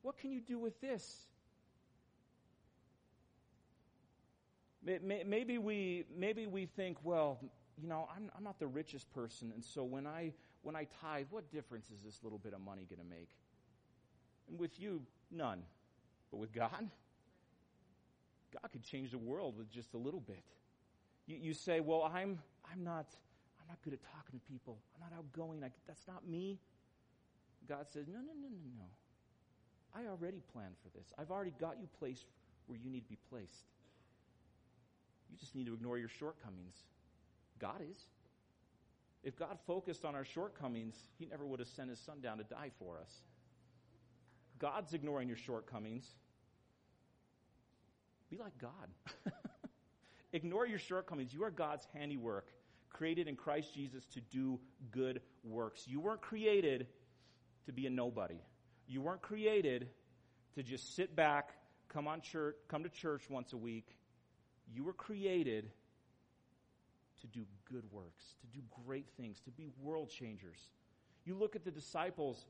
What 0.03 0.17
can 0.19 0.31
you 0.33 0.41
do 0.41 0.59
with 0.59 0.81
this? 0.81 1.27
Maybe 4.85 5.59
we, 5.59 6.05
maybe 6.17 6.47
we 6.47 6.67
think, 6.67 6.99
well, 7.03 7.41
you 7.77 7.89
know, 7.89 8.09
I'm, 8.15 8.31
I'm 8.37 8.45
not 8.45 8.61
the 8.61 8.69
richest 8.69 9.11
person, 9.13 9.51
and 9.53 9.65
so 9.65 9.83
when 9.83 10.07
I, 10.07 10.33
when 10.63 10.77
I 10.77 10.87
tithe, 11.01 11.27
what 11.31 11.51
difference 11.51 11.91
is 11.91 12.01
this 12.05 12.21
little 12.23 12.39
bit 12.39 12.55
of 12.55 12.61
money 12.61 12.87
going 12.89 13.01
to 13.01 13.15
make? 13.15 13.31
And 14.49 14.59
with 14.61 14.79
you, 14.81 15.03
none. 15.31 15.63
But 16.31 16.39
with 16.39 16.53
God, 16.53 16.89
God 18.53 18.73
could 18.73 18.85
change 18.85 19.11
the 19.11 19.19
world 19.19 19.59
with 19.59 19.71
just 19.71 19.95
a 19.95 19.99
little 19.99 20.21
bit. 20.21 20.45
You, 21.27 21.37
you 21.37 21.55
say, 21.55 21.81
well, 21.81 22.03
I'm, 22.03 22.39
I'm 22.73 22.85
not, 22.85 23.07
I'm 23.67 23.75
not 23.75 23.83
good 23.83 23.95
at 23.95 24.01
talking 24.03 24.39
to 24.39 24.47
people. 24.47 24.79
I'm 24.95 25.11
not 25.11 25.19
outgoing. 25.19 25.65
I, 25.65 25.71
that's 25.89 26.07
not 26.07 26.27
me. 26.29 26.61
God 27.69 27.87
says, 27.93 28.07
no, 28.07 28.19
no, 28.19 28.33
no, 28.41 28.47
no, 28.49 28.63
no. 28.79 28.85
I 29.95 30.09
already 30.09 30.41
planned 30.53 30.77
for 30.83 30.97
this. 30.97 31.13
I've 31.19 31.33
already 31.33 31.53
got 31.59 31.79
you 31.81 31.89
placed 31.99 32.27
where 32.67 32.79
you 32.79 32.91
need 32.91 33.01
to 33.01 33.09
be 33.09 33.19
placed. 33.29 33.67
You 35.31 35.37
just 35.37 35.57
need 35.57 35.67
to 35.67 35.75
ignore 35.75 35.99
your 35.99 36.09
shortcomings. 36.09 36.77
God 37.59 37.83
is. 37.91 37.97
If 39.25 39.37
God 39.37 39.59
focused 39.67 40.05
on 40.05 40.15
our 40.15 40.25
shortcomings, 40.25 40.95
He 41.19 41.27
never 41.27 41.45
would 41.45 41.59
have 41.59 41.69
sent 41.69 41.91
His 41.91 41.99
Son 41.99 42.21
down 42.21 42.39
to 42.39 42.45
die 42.45 42.71
for 42.79 42.99
us. 42.99 43.11
God's 44.61 44.95
ignoring 44.95 45.27
your 45.27 45.37
shortcomings. 45.37 46.07
Be 48.31 48.39
like 48.39 48.57
God. 48.59 49.33
Ignore 50.33 50.67
your 50.67 50.79
shortcomings. 50.79 51.33
You 51.33 51.43
are 51.45 51.51
God's 51.51 51.87
handiwork, 51.93 52.49
created 52.97 53.29
in 53.29 53.37
Christ 53.37 53.75
Jesus 53.75 54.05
to 54.15 54.21
do 54.21 54.59
good 54.91 55.21
works. 55.45 55.85
You 55.87 56.01
weren't 56.01 56.23
created 56.23 56.87
to 57.67 57.73
be 57.73 57.87
a 57.87 57.91
nobody. 57.91 58.41
You 58.89 59.03
weren't 59.03 59.23
created 59.23 59.89
to 60.55 60.63
just 60.63 60.97
sit 60.97 61.15
back, 61.15 61.51
come 61.89 62.09
on 62.09 62.21
church, 62.21 62.57
come 62.69 62.83
to 62.85 62.89
church 62.89 63.25
once 63.29 63.53
a 63.53 63.57
week, 63.57 63.97
you 64.73 64.83
were 64.83 64.93
created 64.93 65.71
to 67.21 67.27
do 67.27 67.45
good 67.71 67.85
works, 67.91 68.25
to 68.41 68.47
do 68.47 68.65
great 68.87 69.07
things, 69.17 69.41
to 69.41 69.51
be 69.51 69.69
world 69.83 70.11
changers. 70.11 70.59
You 71.25 71.35
look 71.35 71.57
at 71.57 71.65
the 71.65 71.71
disciples, 71.71 72.47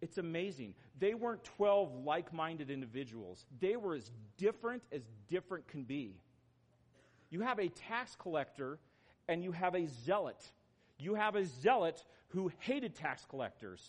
it's 0.00 0.18
amazing. 0.18 0.74
They 0.98 1.14
weren't 1.14 1.44
12 1.44 2.04
like 2.04 2.32
minded 2.32 2.70
individuals, 2.70 3.44
they 3.60 3.76
were 3.76 3.94
as 3.94 4.10
different 4.36 4.82
as 4.92 5.02
different 5.28 5.68
can 5.68 5.84
be. 5.84 6.16
You 7.30 7.40
have 7.40 7.58
a 7.58 7.68
tax 7.68 8.16
collector 8.16 8.78
and 9.28 9.42
you 9.42 9.52
have 9.52 9.74
a 9.74 9.86
zealot. 10.04 10.40
You 10.98 11.14
have 11.14 11.36
a 11.36 11.44
zealot 11.44 12.02
who 12.28 12.50
hated 12.60 12.94
tax 12.94 13.24
collectors. 13.28 13.82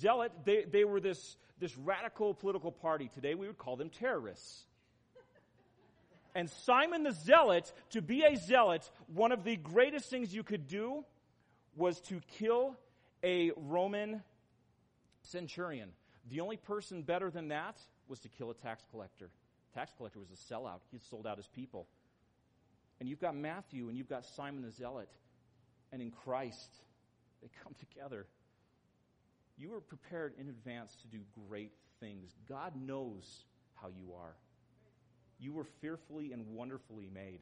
Zealot, 0.00 0.32
they, 0.44 0.64
they 0.70 0.84
were 0.84 1.00
this, 1.00 1.36
this 1.58 1.76
radical 1.76 2.34
political 2.34 2.70
party. 2.70 3.10
Today 3.12 3.34
we 3.34 3.46
would 3.46 3.58
call 3.58 3.76
them 3.76 3.90
terrorists. 3.90 4.64
And 6.34 6.48
Simon 6.48 7.02
the 7.02 7.12
Zealot, 7.12 7.72
to 7.90 8.00
be 8.00 8.22
a 8.22 8.36
zealot, 8.36 8.88
one 9.12 9.32
of 9.32 9.42
the 9.42 9.56
greatest 9.56 10.10
things 10.10 10.32
you 10.32 10.44
could 10.44 10.68
do 10.68 11.04
was 11.76 12.00
to 12.02 12.20
kill 12.38 12.76
a 13.24 13.50
Roman 13.56 14.22
centurion. 15.22 15.90
The 16.30 16.40
only 16.40 16.56
person 16.56 17.02
better 17.02 17.30
than 17.30 17.48
that 17.48 17.76
was 18.08 18.20
to 18.20 18.28
kill 18.28 18.50
a 18.50 18.54
tax 18.54 18.84
collector. 18.90 19.30
Tax 19.74 19.92
collector 19.96 20.20
was 20.20 20.28
a 20.30 20.52
sellout. 20.52 20.80
He 20.92 20.98
sold 21.10 21.26
out 21.26 21.36
his 21.36 21.48
people. 21.48 21.86
And 23.00 23.08
you've 23.08 23.20
got 23.20 23.34
Matthew 23.34 23.88
and 23.88 23.96
you've 23.96 24.08
got 24.08 24.24
Simon 24.24 24.62
the 24.62 24.70
Zealot. 24.70 25.08
And 25.92 26.00
in 26.00 26.10
Christ, 26.10 26.70
they 27.42 27.48
come 27.64 27.74
together. 27.94 28.26
You 29.56 29.70
were 29.70 29.80
prepared 29.80 30.34
in 30.38 30.48
advance 30.48 30.96
to 31.02 31.08
do 31.08 31.18
great 31.48 31.72
things. 31.98 32.30
God 32.48 32.72
knows 32.76 33.44
how 33.74 33.88
you 33.88 34.12
are. 34.14 34.36
You 35.38 35.52
were 35.52 35.66
fearfully 35.80 36.32
and 36.32 36.46
wonderfully 36.48 37.08
made. 37.12 37.40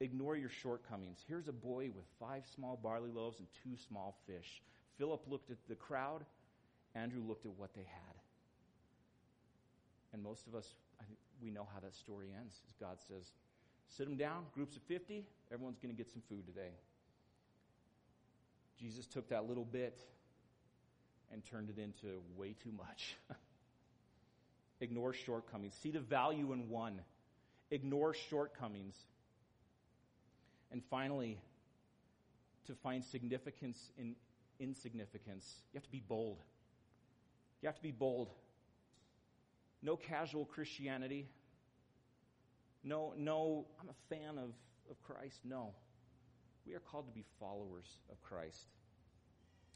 Ignore 0.00 0.36
your 0.36 0.50
shortcomings. 0.50 1.18
Here's 1.26 1.48
a 1.48 1.52
boy 1.52 1.90
with 1.94 2.04
five 2.20 2.42
small 2.54 2.78
barley 2.82 3.10
loaves 3.10 3.38
and 3.38 3.48
two 3.62 3.80
small 3.88 4.18
fish. 4.26 4.62
Philip 4.98 5.22
looked 5.28 5.50
at 5.50 5.56
the 5.68 5.74
crowd. 5.74 6.24
Andrew 6.94 7.22
looked 7.26 7.46
at 7.46 7.52
what 7.52 7.72
they 7.74 7.82
had. 7.82 8.14
And 10.12 10.22
most 10.22 10.46
of 10.46 10.54
us, 10.54 10.74
we 11.42 11.50
know 11.50 11.66
how 11.72 11.80
that 11.80 11.94
story 11.94 12.28
ends. 12.38 12.56
As 12.68 12.74
God 12.80 12.98
says, 13.08 13.30
sit 13.88 14.06
them 14.06 14.16
down, 14.16 14.44
groups 14.54 14.76
of 14.76 14.82
50, 14.82 15.24
everyone's 15.52 15.78
going 15.78 15.94
to 15.94 15.96
get 15.96 16.10
some 16.10 16.22
food 16.28 16.46
today. 16.46 16.72
Jesus 18.78 19.06
took 19.06 19.28
that 19.30 19.48
little 19.48 19.64
bit 19.64 20.00
and 21.32 21.44
turned 21.44 21.70
it 21.70 21.78
into 21.78 22.20
way 22.36 22.54
too 22.62 22.72
much. 22.76 23.16
Ignore 24.80 25.14
shortcomings. 25.14 25.74
See 25.82 25.90
the 25.90 26.00
value 26.00 26.52
in 26.52 26.68
one. 26.68 27.00
Ignore 27.70 28.14
shortcomings. 28.14 28.94
And 30.70 30.82
finally, 30.90 31.38
to 32.66 32.74
find 32.74 33.02
significance 33.02 33.90
in 33.96 34.14
insignificance, 34.58 35.60
you 35.72 35.78
have 35.78 35.84
to 35.84 35.90
be 35.90 36.02
bold. 36.06 36.38
You 37.62 37.68
have 37.68 37.76
to 37.76 37.82
be 37.82 37.92
bold. 37.92 38.30
No 39.86 39.96
casual 39.96 40.44
Christianity. 40.44 41.28
No, 42.82 43.14
no, 43.16 43.66
I'm 43.80 43.88
a 43.88 44.14
fan 44.14 44.36
of, 44.36 44.50
of 44.90 45.00
Christ. 45.00 45.38
No. 45.44 45.74
We 46.66 46.74
are 46.74 46.80
called 46.80 47.06
to 47.06 47.12
be 47.12 47.24
followers 47.38 47.86
of 48.10 48.20
Christ. 48.20 48.66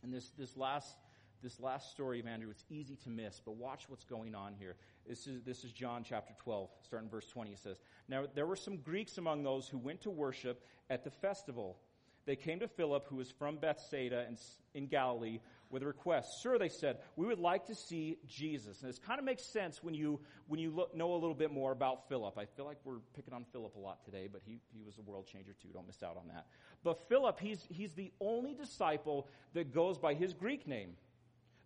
And 0.03 0.13
this, 0.13 0.33
this 0.37 0.57
last 0.57 0.97
this 1.43 1.59
last 1.59 1.93
story 1.93 2.21
of 2.21 2.27
Andrew, 2.27 2.51
it's 2.51 2.67
easy 2.69 2.97
to 2.97 3.09
miss, 3.09 3.41
but 3.43 3.53
watch 3.53 3.85
what's 3.89 4.05
going 4.05 4.35
on 4.35 4.53
here. 4.59 4.77
This 5.09 5.27
is, 5.27 5.41
this 5.43 5.65
is 5.65 5.73
John 5.73 6.05
chapter 6.07 6.35
12, 6.39 6.69
starting 6.83 7.09
verse 7.09 7.27
20. 7.29 7.53
It 7.53 7.59
says, 7.59 7.79
Now 8.09 8.27
there 8.35 8.45
were 8.45 8.57
some 8.57 8.77
Greeks 8.77 9.17
among 9.17 9.43
those 9.43 9.67
who 9.67 9.79
went 9.79 10.03
to 10.03 10.11
worship 10.11 10.67
at 10.91 11.03
the 11.03 11.11
festival. 11.11 11.79
they 12.27 12.37
came 12.37 12.61
to 12.61 12.69
Philip, 12.69 13.07
who 13.09 13.17
was 13.17 13.31
from 13.31 13.57
Bethsaida 13.57 14.27
in 14.75 14.87
Galilee, 14.89 15.41
with 15.71 15.83
a 15.83 15.87
request. 15.87 16.43
Sir, 16.43 16.59
they 16.59 16.69
said, 16.69 16.99
we 17.17 17.27
would 17.27 17.39
like 17.39 17.67
to 17.67 17.75
see 17.75 18.19
Jesus. 18.27 18.83
And 18.83 18.89
this 18.89 18.99
kind 18.99 19.19
of 19.19 19.25
makes 19.25 19.45
sense 19.45 19.83
when 19.83 19.95
you, 19.95 20.21
when 20.49 20.59
you 20.59 20.71
look, 20.71 20.95
know 20.95 21.13
a 21.13 21.15
little 21.15 21.35
bit 21.35 21.53
more 21.53 21.73
about 21.73 22.09
Philip. 22.09 22.37
I 22.37 22.45
feel 22.45 22.65
like 22.65 22.79
we're 22.85 22.99
picking 23.15 23.33
on 23.33 23.45
Philip 23.53 23.77
a 23.77 23.79
lot 23.79 24.05
today, 24.05 24.29
but 24.31 24.43
he, 24.45 24.59
he 24.75 24.83
was 24.83 24.99
a 24.99 25.03
world 25.03 25.27
changer 25.27 25.53
too. 25.63 25.69
Don't 25.73 25.87
miss 25.87 26.03
out 26.03 26.17
on 26.17 26.29
that. 26.29 26.47
But 26.83 27.09
Philip, 27.09 27.39
he's, 27.39 27.65
he's 27.71 27.93
the 27.93 28.13
only 28.21 28.55
disciple 28.55 29.29
that 29.55 29.73
goes 29.73 29.97
by 29.97 30.15
his 30.15 30.35
Greek 30.35 30.67
name. 30.67 30.97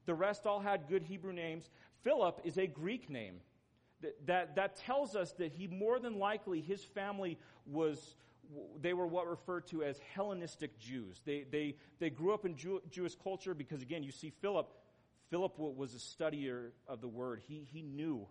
The 0.06 0.14
rest 0.14 0.46
all 0.46 0.60
had 0.60 0.88
good 0.88 1.02
Hebrew 1.02 1.32
names. 1.32 1.70
Philip 2.02 2.40
is 2.44 2.58
a 2.58 2.66
Greek 2.66 3.08
name. 3.08 3.36
That, 4.02 4.26
that, 4.26 4.56
that 4.56 4.76
tells 4.76 5.16
us 5.16 5.32
that 5.38 5.52
he 5.52 5.66
more 5.66 5.98
than 5.98 6.18
likely, 6.18 6.60
his 6.60 6.84
family 6.84 7.38
was, 7.64 8.16
they 8.80 8.92
were 8.92 9.06
what 9.06 9.28
referred 9.28 9.66
to 9.68 9.82
as 9.82 9.98
Hellenistic 10.14 10.78
Jews. 10.78 11.20
They, 11.24 11.44
they, 11.50 11.76
they 11.98 12.10
grew 12.10 12.34
up 12.34 12.44
in 12.44 12.56
Jew, 12.56 12.80
Jewish 12.90 13.14
culture 13.22 13.54
because, 13.54 13.82
again, 13.82 14.02
you 14.02 14.12
see 14.12 14.30
Philip, 14.40 14.68
Philip 15.30 15.58
was 15.58 15.94
a 15.94 15.98
studier 15.98 16.70
of 16.86 17.00
the 17.00 17.08
word. 17.08 17.40
He, 17.46 17.66
he 17.72 17.82
knew 17.82 18.26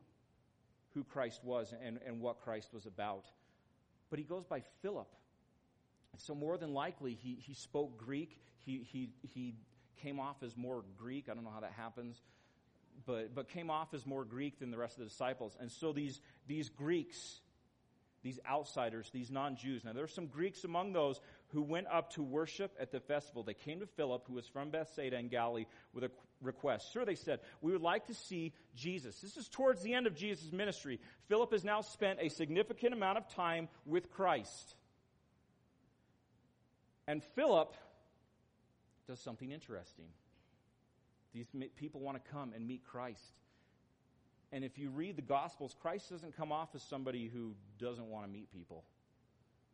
who 0.94 1.04
Christ 1.04 1.44
was 1.44 1.74
and, 1.84 2.00
and 2.06 2.20
what 2.20 2.42
Christ 2.42 2.74
was 2.74 2.86
about. 2.86 3.26
But 4.10 4.20
he 4.20 4.26
goes 4.26 4.46
by 4.46 4.62
Philip. 4.82 5.08
So 6.18 6.36
more 6.36 6.58
than 6.58 6.74
likely, 6.74 7.16
he, 7.16 7.38
he 7.40 7.54
spoke 7.54 7.98
Greek. 7.98 8.40
He, 8.60 8.86
he, 8.92 9.10
he 9.22 9.56
came 10.02 10.20
off 10.20 10.44
as 10.44 10.56
more 10.56 10.84
Greek. 10.98 11.30
I 11.30 11.34
don't 11.34 11.44
know 11.44 11.52
how 11.54 11.62
that 11.62 11.74
happens. 11.74 12.22
But, 13.06 13.34
but 13.34 13.50
came 13.50 13.72
off 13.72 13.94
as 13.94 14.06
more 14.06 14.24
Greek 14.24 14.60
than 14.60 14.70
the 14.70 14.78
rest 14.78 14.94
of 14.94 15.00
the 15.00 15.10
disciples. 15.10 15.58
And 15.60 15.72
so 15.72 15.94
these, 15.94 16.22
these 16.48 16.70
Greeks, 16.70 17.40
these 18.24 18.40
outsiders, 18.50 19.10
these 19.14 19.30
non-Jews. 19.30 19.84
Now 19.84 19.94
there 19.94 20.04
are 20.04 20.08
some 20.08 20.28
Greeks 20.28 20.64
among 20.64 20.94
those 20.94 21.20
who 21.50 21.62
went 21.62 21.88
up 21.88 22.14
to 22.14 22.24
worship 22.24 22.74
at 22.80 22.92
the 22.92 23.00
festival. 23.00 23.44
They 23.44 23.54
came 23.54 23.82
to 23.82 23.86
Philip, 23.86 24.24
who 24.28 24.34
was 24.34 24.48
from 24.48 24.70
Bethsaida 24.72 25.18
in 25.18 25.28
Galilee, 25.28 25.66
with 25.94 26.06
a 26.06 26.12
request. 26.42 26.92
Sir, 26.92 27.06
they 27.06 27.16
said, 27.16 27.40
we 27.62 27.72
would 27.72 27.82
like 27.82 28.08
to 28.08 28.14
see 28.14 28.54
Jesus. 28.76 29.20
This 29.20 29.38
is 29.38 29.48
towards 29.50 29.82
the 29.82 29.94
end 29.94 30.08
of 30.08 30.16
Jesus' 30.16 30.52
ministry. 30.52 31.00
Philip 31.28 31.52
has 31.52 31.64
now 31.64 31.82
spent 31.82 32.20
a 32.22 32.30
significant 32.30 32.94
amount 32.94 33.18
of 33.18 33.28
time 33.30 33.68
with 33.86 34.10
Christ. 34.12 34.76
And 37.08 37.22
Philip 37.36 37.76
does 39.08 39.20
something 39.20 39.52
interesting. 39.52 40.06
These 41.34 41.48
people 41.76 42.00
want 42.00 42.24
to 42.24 42.32
come 42.32 42.54
and 42.56 42.66
meet 42.66 42.86
Christ. 42.86 43.34
And 44.54 44.64
if 44.64 44.78
you 44.78 44.92
read 44.92 45.16
the 45.16 45.24
Gospels, 45.24 45.76
Christ 45.82 46.12
doesn't 46.12 46.38
come 46.38 46.52
off 46.52 46.70
as 46.76 46.84
somebody 46.84 47.28
who 47.28 47.56
doesn't 47.80 48.06
want 48.06 48.24
to 48.24 48.32
meet 48.32 48.52
people. 48.52 48.84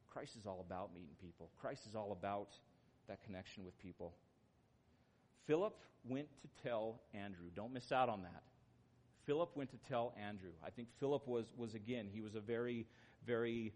Christ 0.10 0.38
is 0.38 0.46
all 0.46 0.64
about 0.66 0.94
meeting 0.94 1.16
people. 1.22 1.50
Christ 1.60 1.86
is 1.86 1.96
all 1.96 2.14
about 2.14 2.56
that 3.10 3.22
connection 3.26 3.66
with 3.66 3.78
people. 3.78 4.14
Philip 5.48 5.78
went 6.08 6.28
to 6.42 6.64
tell 6.64 7.02
Andrew. 7.14 7.48
Don't 7.54 7.74
miss 7.74 7.92
out 7.92 8.08
on 8.08 8.24
that. 8.24 8.42
Philip 9.26 9.52
went 9.58 9.70
to 9.72 9.78
tell 9.90 10.14
Andrew. 10.18 10.52
I 10.66 10.70
think 10.70 10.88
Philip 10.98 11.28
was, 11.28 11.48
was 11.58 11.76
again, 11.76 12.08
he 12.10 12.22
was 12.22 12.36
a 12.36 12.40
very, 12.40 12.88
very, 13.28 13.74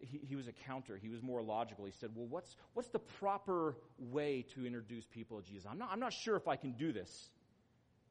he, 0.00 0.20
he 0.28 0.36
was 0.36 0.46
a 0.46 0.52
counter. 0.52 0.96
He 0.96 1.08
was 1.08 1.22
more 1.22 1.42
logical. 1.42 1.86
He 1.86 1.92
said, 1.92 2.10
well, 2.14 2.26
what's, 2.26 2.56
what's 2.74 2.88
the 2.90 3.00
proper 3.00 3.74
way 3.98 4.46
to 4.54 4.64
introduce 4.64 5.06
people 5.06 5.40
to 5.40 5.44
Jesus? 5.44 5.66
I'm 5.68 5.78
not, 5.78 5.88
I'm 5.90 6.00
not 6.00 6.12
sure 6.12 6.36
if 6.36 6.46
I 6.46 6.54
can 6.54 6.70
do 6.72 6.92
this. 6.92 7.30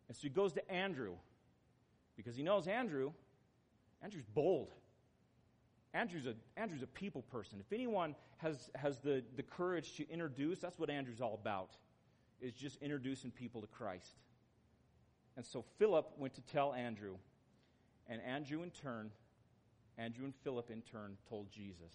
And 0.10 0.18
so 0.18 0.24
he 0.24 0.30
goes 0.30 0.52
to 0.54 0.70
Andrew 0.70 1.14
because 2.16 2.36
he 2.36 2.44
knows 2.44 2.68
Andrew. 2.68 3.12
Andrew's 4.02 4.26
bold. 4.26 4.74
Andrew's 5.94 6.26
a, 6.26 6.36
Andrew's 6.58 6.84
a 6.84 6.88
people 6.88 7.22
person. 7.24 7.60
If 7.60 7.72
anyone 7.72 8.16
has, 8.38 8.70
has 8.76 9.00
the, 9.00 9.24
the 9.36 9.44
courage 9.44 9.96
to 9.96 10.10
introduce, 10.10 10.60
that's 10.60 10.78
what 10.78 10.90
Andrew's 10.90 11.22
all 11.22 11.40
about, 11.42 11.78
is 12.42 12.54
just 12.54 12.82
introducing 12.82 13.32
people 13.32 13.62
to 13.62 13.68
Christ. 13.68 14.18
And 15.38 15.46
so 15.46 15.64
Philip 15.80 16.12
went 16.18 16.34
to 16.36 16.42
tell 16.42 16.74
Andrew, 16.74 17.16
and 18.08 18.22
Andrew 18.22 18.62
in 18.62 18.72
turn, 18.72 19.12
Andrew 19.98 20.26
and 20.26 20.34
Philip 20.44 20.70
in 20.70 20.82
turn 20.82 21.18
told 21.30 21.50
Jesus. 21.50 21.94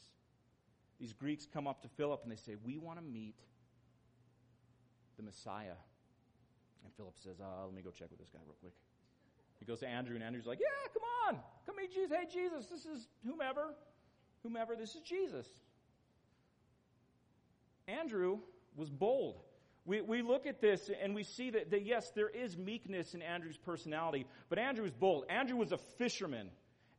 These 0.98 1.12
Greeks 1.12 1.46
come 1.50 1.66
up 1.66 1.82
to 1.82 1.88
Philip 1.88 2.20
and 2.22 2.32
they 2.32 2.36
say, 2.36 2.56
We 2.64 2.78
want 2.78 2.98
to 2.98 3.04
meet 3.04 3.36
the 5.16 5.22
Messiah. 5.22 5.78
And 6.84 6.92
Philip 6.96 7.14
says, 7.22 7.40
uh, 7.40 7.64
Let 7.64 7.74
me 7.74 7.82
go 7.82 7.90
check 7.90 8.10
with 8.10 8.18
this 8.18 8.28
guy 8.30 8.40
real 8.44 8.56
quick. 8.60 8.74
He 9.60 9.66
goes 9.66 9.80
to 9.80 9.86
Andrew, 9.86 10.14
and 10.14 10.24
Andrew's 10.24 10.46
like, 10.46 10.58
Yeah, 10.58 10.88
come 10.92 11.02
on. 11.28 11.42
Come 11.66 11.76
meet 11.76 11.92
Jesus. 11.92 12.10
Hey, 12.10 12.26
Jesus, 12.32 12.66
this 12.66 12.86
is 12.86 13.06
whomever. 13.24 13.74
Whomever, 14.42 14.74
this 14.74 14.94
is 14.94 15.02
Jesus. 15.02 15.46
Andrew 17.86 18.38
was 18.74 18.88
bold. 18.88 19.36
We, 19.84 20.00
we 20.00 20.22
look 20.22 20.46
at 20.46 20.60
this 20.60 20.90
and 21.02 21.14
we 21.14 21.24
see 21.24 21.50
that, 21.50 21.70
that, 21.70 21.84
yes, 21.84 22.10
there 22.14 22.28
is 22.28 22.56
meekness 22.56 23.14
in 23.14 23.22
Andrew's 23.22 23.56
personality, 23.56 24.26
but 24.48 24.58
Andrew 24.58 24.84
was 24.84 24.92
bold. 24.92 25.24
Andrew 25.28 25.56
was 25.56 25.72
a 25.72 25.78
fisherman. 25.98 26.50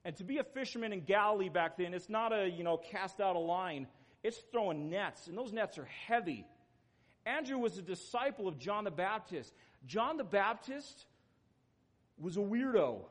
And 0.04 0.16
to 0.18 0.24
be 0.24 0.40
a 0.40 0.44
fisherman 0.44 0.94
in 0.94 1.02
Galilee 1.02 1.50
back 1.50 1.78
then, 1.78 1.94
it's 1.94 2.10
not 2.10 2.34
a, 2.34 2.50
you 2.50 2.64
know, 2.64 2.78
cast 2.78 3.22
out 3.22 3.36
a 3.36 3.40
line. 3.40 3.88
It's 4.24 4.38
throwing 4.52 4.90
nets, 4.90 5.28
and 5.28 5.38
those 5.38 5.54
nets 5.54 5.78
are 5.78 5.88
heavy. 6.08 6.46
Andrew 7.26 7.58
was 7.58 7.78
a 7.78 7.82
disciple 7.84 8.48
of 8.48 8.58
John 8.58 8.84
the 8.84 8.92
Baptist. 8.92 9.54
John 9.86 10.18
the 10.18 10.24
Baptist 10.24 11.06
was 12.22 12.38
a 12.38 12.42
weirdo. 12.42 13.02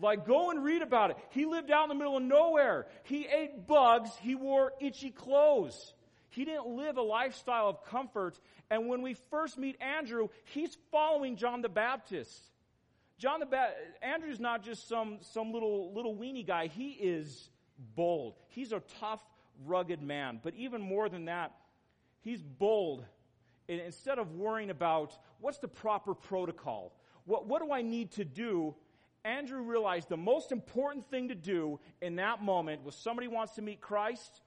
Like, 0.00 0.26
go 0.26 0.50
and 0.50 0.64
read 0.64 0.82
about 0.82 1.10
it. 1.10 1.16
He 1.30 1.46
lived 1.46 1.70
out 1.70 1.84
in 1.84 1.88
the 1.90 1.94
middle 1.94 2.16
of 2.16 2.22
nowhere. 2.22 2.86
He 3.04 3.26
ate 3.26 3.66
bugs. 3.66 4.10
He 4.20 4.34
wore 4.34 4.72
itchy 4.80 5.10
clothes. 5.10 5.94
He 6.30 6.44
didn't 6.44 6.66
live 6.66 6.96
a 6.96 7.02
lifestyle 7.02 7.68
of 7.68 7.84
comfort. 7.84 8.38
And 8.70 8.88
when 8.88 9.02
we 9.02 9.14
first 9.30 9.58
meet 9.58 9.80
Andrew, 9.80 10.28
he's 10.46 10.76
following 10.90 11.36
John 11.36 11.62
the 11.62 11.68
Baptist. 11.68 12.32
John 13.18 13.40
the 13.40 13.46
ba- 13.46 13.74
Andrew's 14.00 14.40
not 14.40 14.64
just 14.64 14.88
some, 14.88 15.18
some 15.20 15.52
little, 15.52 15.92
little 15.94 16.16
weenie 16.16 16.46
guy. 16.46 16.66
He 16.68 16.90
is 16.90 17.50
bold. 17.94 18.34
He's 18.48 18.72
a 18.72 18.82
tough, 18.98 19.22
rugged 19.64 20.02
man. 20.02 20.40
But 20.42 20.54
even 20.54 20.80
more 20.80 21.08
than 21.08 21.26
that, 21.26 21.52
he's 22.22 22.42
bold. 22.42 23.04
And 23.68 23.80
instead 23.80 24.18
of 24.18 24.32
worrying 24.32 24.70
about 24.70 25.16
what's 25.40 25.58
the 25.58 25.68
proper 25.68 26.14
protocol, 26.14 26.92
what, 27.24 27.46
what 27.46 27.62
do 27.62 27.72
I 27.72 27.82
need 27.82 28.12
to 28.12 28.24
do? 28.24 28.74
Andrew 29.24 29.62
realized 29.62 30.08
the 30.08 30.16
most 30.16 30.50
important 30.50 31.08
thing 31.10 31.28
to 31.28 31.34
do 31.34 31.78
in 32.00 32.16
that 32.16 32.42
moment 32.42 32.84
was 32.84 32.94
somebody 32.94 33.28
wants 33.28 33.54
to 33.54 33.62
meet 33.62 33.80
Christ, 33.80 34.40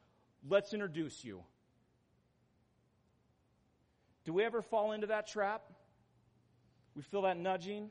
let's 0.48 0.74
introduce 0.74 1.24
you. 1.24 1.44
Do 4.26 4.34
we 4.34 4.44
ever 4.44 4.62
fall 4.62 4.92
into 4.92 5.08
that 5.08 5.28
trap? 5.28 5.62
We 6.96 7.04
feel 7.04 7.22
that 7.24 7.38
nudging. 7.38 7.90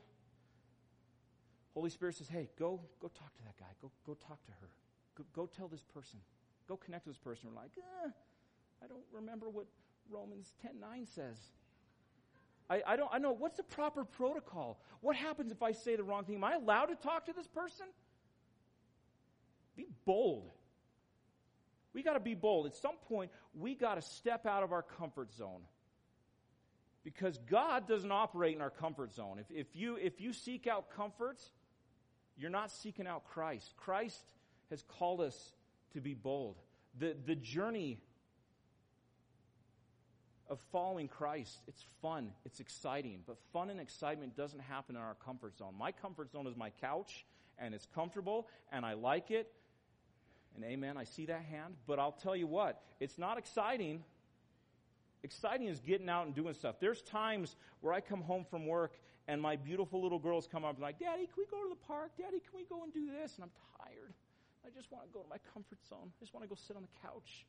Holy 1.73 1.89
Spirit 1.89 2.15
says, 2.15 2.27
hey, 2.27 2.49
go, 2.59 2.81
go 3.01 3.07
talk 3.07 3.33
to 3.35 3.43
that 3.43 3.57
guy. 3.57 3.65
Go, 3.81 3.91
go 4.05 4.13
talk 4.13 4.43
to 4.45 4.51
her. 4.61 4.69
Go, 5.17 5.25
go 5.33 5.45
tell 5.45 5.67
this 5.67 5.83
person. 5.83 6.19
Go 6.67 6.77
connect 6.77 7.05
with 7.05 7.15
this 7.15 7.23
person. 7.23 7.49
We're 7.49 7.61
like, 7.61 7.71
eh, 7.77 8.09
I 8.83 8.87
don't 8.87 9.03
remember 9.13 9.49
what 9.49 9.65
Romans 10.09 10.53
10 10.61 10.79
9 10.79 11.05
says. 11.05 11.37
I, 12.69 12.81
I 12.85 12.95
don't 12.95 13.09
I 13.13 13.19
know 13.19 13.31
what's 13.31 13.57
the 13.57 13.63
proper 13.63 14.03
protocol? 14.03 14.79
What 15.01 15.15
happens 15.15 15.51
if 15.51 15.61
I 15.61 15.71
say 15.71 15.95
the 15.95 16.03
wrong 16.03 16.23
thing? 16.23 16.35
Am 16.35 16.43
I 16.43 16.53
allowed 16.53 16.87
to 16.87 16.95
talk 16.95 17.25
to 17.25 17.33
this 17.33 17.47
person? 17.47 17.85
Be 19.75 19.87
bold. 20.05 20.51
We 21.93 22.03
got 22.03 22.13
to 22.13 22.19
be 22.19 22.33
bold. 22.35 22.65
At 22.65 22.75
some 22.75 22.95
point, 23.07 23.31
we 23.53 23.73
got 23.75 23.95
to 23.95 24.01
step 24.01 24.45
out 24.45 24.63
of 24.63 24.71
our 24.71 24.81
comfort 24.81 25.33
zone. 25.33 25.61
Because 27.03 27.37
God 27.49 27.87
doesn't 27.87 28.11
operate 28.11 28.55
in 28.55 28.61
our 28.61 28.69
comfort 28.69 29.13
zone. 29.13 29.37
If, 29.39 29.45
if, 29.55 29.75
you, 29.75 29.95
if 29.95 30.19
you 30.19 30.33
seek 30.33 30.65
out 30.65 30.89
comfort, 30.95 31.39
you're 32.35 32.49
not 32.49 32.71
seeking 32.71 33.07
out 33.07 33.25
Christ. 33.25 33.75
Christ 33.77 34.23
has 34.69 34.83
called 34.83 35.21
us 35.21 35.53
to 35.93 36.01
be 36.01 36.13
bold. 36.13 36.57
The, 36.97 37.15
the 37.25 37.35
journey 37.35 37.99
of 40.49 40.59
following 40.71 41.07
Christ, 41.07 41.59
it's 41.67 41.85
fun, 42.01 42.31
it's 42.45 42.59
exciting, 42.59 43.19
but 43.25 43.37
fun 43.51 43.69
and 43.69 43.79
excitement 43.79 44.35
doesn't 44.37 44.59
happen 44.61 44.95
in 44.95 45.01
our 45.01 45.15
comfort 45.25 45.57
zone. 45.57 45.73
My 45.77 45.91
comfort 45.91 46.31
zone 46.31 46.47
is 46.47 46.55
my 46.55 46.69
couch, 46.81 47.25
and 47.57 47.73
it's 47.73 47.87
comfortable, 47.95 48.47
and 48.71 48.85
I 48.85 48.93
like 48.93 49.31
it. 49.31 49.51
And 50.55 50.63
amen, 50.63 50.97
I 50.97 51.03
see 51.03 51.25
that 51.25 51.43
hand, 51.43 51.75
but 51.87 51.99
I'll 51.99 52.11
tell 52.11 52.35
you 52.35 52.47
what, 52.47 52.81
it's 52.99 53.17
not 53.17 53.37
exciting. 53.37 54.03
Exciting 55.23 55.67
is 55.67 55.79
getting 55.79 56.07
out 56.09 56.27
and 56.27 56.35
doing 56.35 56.53
stuff. 56.53 56.75
There's 56.79 57.01
times 57.01 57.55
where 57.81 57.93
I 57.93 57.99
come 57.99 58.21
home 58.21 58.45
from 58.49 58.67
work 58.67 58.93
and 59.27 59.41
my 59.41 59.55
beautiful 59.55 60.01
little 60.01 60.19
girls 60.19 60.47
come 60.49 60.63
up 60.63 60.75
and 60.75 60.83
like, 60.83 60.99
Daddy, 60.99 61.25
can 61.25 61.33
we 61.37 61.45
go 61.45 61.63
to 61.63 61.69
the 61.69 61.87
park? 61.87 62.11
Daddy, 62.15 62.39
can 62.39 62.55
we 62.55 62.63
go 62.65 62.83
and 62.83 62.93
do 62.93 63.07
this? 63.07 63.35
And 63.35 63.43
I'm 63.43 63.51
tired. 63.79 64.13
I 64.63 64.69
just 64.69 64.91
want 64.91 65.03
to 65.05 65.11
go 65.11 65.21
to 65.21 65.29
my 65.29 65.37
comfort 65.51 65.79
zone. 65.89 66.13
I 66.15 66.19
just 66.19 66.33
want 66.33 66.43
to 66.43 66.47
go 66.47 66.55
sit 66.55 66.75
on 66.75 66.83
the 66.83 67.07
couch 67.07 67.45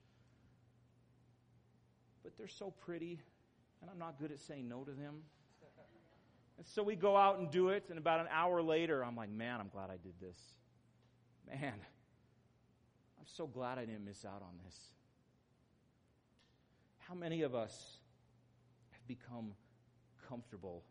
but 2.26 2.36
they're 2.36 2.48
so 2.48 2.72
pretty, 2.84 3.20
and 3.80 3.88
I'm 3.88 4.00
not 4.00 4.18
good 4.18 4.32
at 4.32 4.40
saying 4.40 4.68
no 4.68 4.82
to 4.82 4.90
them. 4.90 5.22
And 6.58 6.66
so 6.66 6.82
we 6.82 6.96
go 6.96 7.16
out 7.16 7.38
and 7.38 7.48
do 7.52 7.68
it, 7.68 7.84
and 7.88 7.98
about 7.98 8.18
an 8.18 8.26
hour 8.32 8.60
later, 8.60 9.04
I'm 9.04 9.14
like, 9.14 9.30
man, 9.30 9.60
I'm 9.60 9.68
glad 9.68 9.90
I 9.90 9.96
did 10.02 10.14
this. 10.20 10.36
Man, 11.48 11.74
I'm 11.74 13.26
so 13.26 13.46
glad 13.46 13.78
I 13.78 13.84
didn't 13.84 14.04
miss 14.04 14.24
out 14.24 14.42
on 14.42 14.58
this. 14.64 14.76
How 16.98 17.14
many 17.14 17.42
of 17.42 17.54
us 17.54 17.98
have 18.90 19.06
become 19.06 19.52
comfortable 20.28 20.82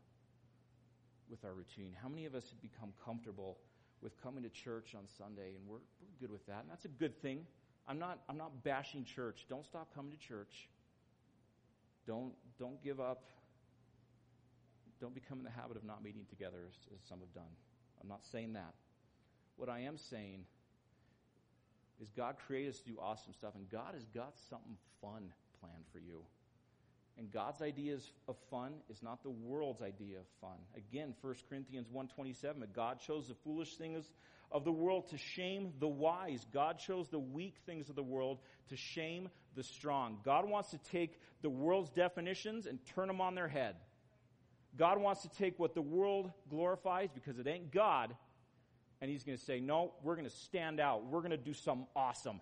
with 1.29 1.43
our 1.43 1.51
routine? 1.53 1.91
How 2.01 2.07
many 2.07 2.25
of 2.25 2.33
us 2.33 2.49
have 2.49 2.61
become 2.61 2.93
comfortable 3.03 3.57
with 4.01 4.21
coming 4.23 4.43
to 4.43 4.49
church 4.49 4.95
on 4.95 5.03
Sunday 5.17 5.55
and 5.57 5.67
we're, 5.67 5.79
we're 5.99 6.17
good 6.21 6.31
with 6.31 6.45
that? 6.45 6.61
And 6.61 6.71
that's 6.71 6.85
a 6.85 6.89
good 6.89 7.21
thing. 7.21 7.45
I'm 7.89 7.99
not, 7.99 8.19
I'm 8.29 8.37
not 8.37 8.63
bashing 8.63 9.03
church. 9.03 9.47
Don't 9.49 9.65
stop 9.65 9.93
coming 9.93 10.13
to 10.13 10.17
church. 10.17 10.69
Don't, 12.07 12.33
don't 12.59 12.81
give 12.83 12.99
up. 12.99 13.23
Don't 15.01 15.13
become 15.13 15.39
in 15.39 15.43
the 15.43 15.51
habit 15.51 15.77
of 15.77 15.83
not 15.83 16.03
meeting 16.03 16.25
together 16.29 16.57
as, 16.67 16.73
as 16.93 17.01
some 17.07 17.19
have 17.19 17.33
done. 17.33 17.51
I'm 18.01 18.07
not 18.07 18.23
saying 18.31 18.53
that. 18.53 18.73
What 19.57 19.69
I 19.69 19.81
am 19.81 19.97
saying 19.97 20.45
is 22.01 22.09
God 22.15 22.35
created 22.47 22.73
us 22.73 22.79
to 22.79 22.91
do 22.91 22.97
awesome 23.01 23.33
stuff, 23.33 23.55
and 23.55 23.69
God 23.69 23.93
has 23.93 24.05
got 24.13 24.33
something 24.49 24.77
fun 25.01 25.31
planned 25.59 25.85
for 25.91 25.99
you. 25.99 26.21
And 27.17 27.31
God's 27.31 27.61
ideas 27.61 28.11
of 28.27 28.35
fun 28.49 28.73
is 28.89 29.01
not 29.01 29.23
the 29.23 29.29
world's 29.29 29.81
idea 29.81 30.17
of 30.19 30.25
fun. 30.41 30.57
Again, 30.75 31.13
1 31.21 31.35
Corinthians 31.49 31.87
1.27, 31.87 32.73
God 32.73 32.99
chose 32.99 33.29
the 33.29 33.35
foolish 33.35 33.77
things 33.77 34.11
of 34.51 34.65
the 34.65 34.71
world 34.71 35.09
to 35.09 35.17
shame 35.17 35.71
the 35.79 35.87
wise. 35.87 36.45
God 36.53 36.77
chose 36.77 37.07
the 37.07 37.19
weak 37.19 37.55
things 37.65 37.89
of 37.89 37.95
the 37.95 38.03
world 38.03 38.39
to 38.69 38.75
shame 38.75 39.29
the 39.55 39.63
strong. 39.63 40.17
God 40.23 40.47
wants 40.47 40.71
to 40.71 40.77
take 40.77 41.19
the 41.41 41.49
world's 41.49 41.89
definitions 41.89 42.65
and 42.65 42.79
turn 42.85 43.07
them 43.07 43.21
on 43.21 43.35
their 43.35 43.47
head. 43.47 43.75
God 44.77 44.99
wants 44.99 45.21
to 45.21 45.29
take 45.29 45.57
what 45.57 45.73
the 45.73 45.81
world 45.81 46.31
glorifies 46.49 47.09
because 47.13 47.39
it 47.39 47.47
ain't 47.47 47.71
God, 47.71 48.15
and 49.01 49.09
He's 49.09 49.23
going 49.23 49.37
to 49.37 49.43
say, 49.43 49.59
no, 49.59 49.93
we're 50.03 50.15
going 50.15 50.27
to 50.27 50.35
stand 50.35 50.79
out. 50.79 51.05
We're 51.05 51.21
going 51.21 51.31
to 51.31 51.37
do 51.37 51.53
something 51.53 51.87
awesome. 51.95 52.41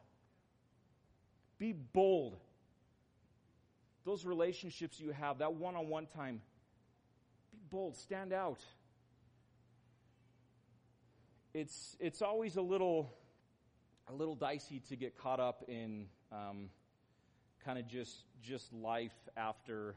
Be 1.59 1.73
bold 1.73 2.37
those 4.05 4.25
relationships 4.25 4.99
you 4.99 5.11
have, 5.11 5.39
that 5.39 5.53
one 5.53 5.75
on 5.75 5.87
one 5.87 6.05
time, 6.05 6.41
be 7.51 7.59
bold, 7.69 7.95
stand 7.95 8.33
out. 8.33 8.59
It's, 11.53 11.95
it's 11.99 12.21
always 12.21 12.57
a 12.57 12.61
little, 12.61 13.13
a 14.07 14.13
little 14.13 14.35
dicey 14.35 14.81
to 14.89 14.95
get 14.95 15.17
caught 15.17 15.39
up 15.39 15.63
in 15.67 16.07
um, 16.31 16.69
kind 17.65 17.79
of 17.79 17.87
just, 17.87 18.15
just 18.41 18.71
life 18.73 19.15
after, 19.37 19.95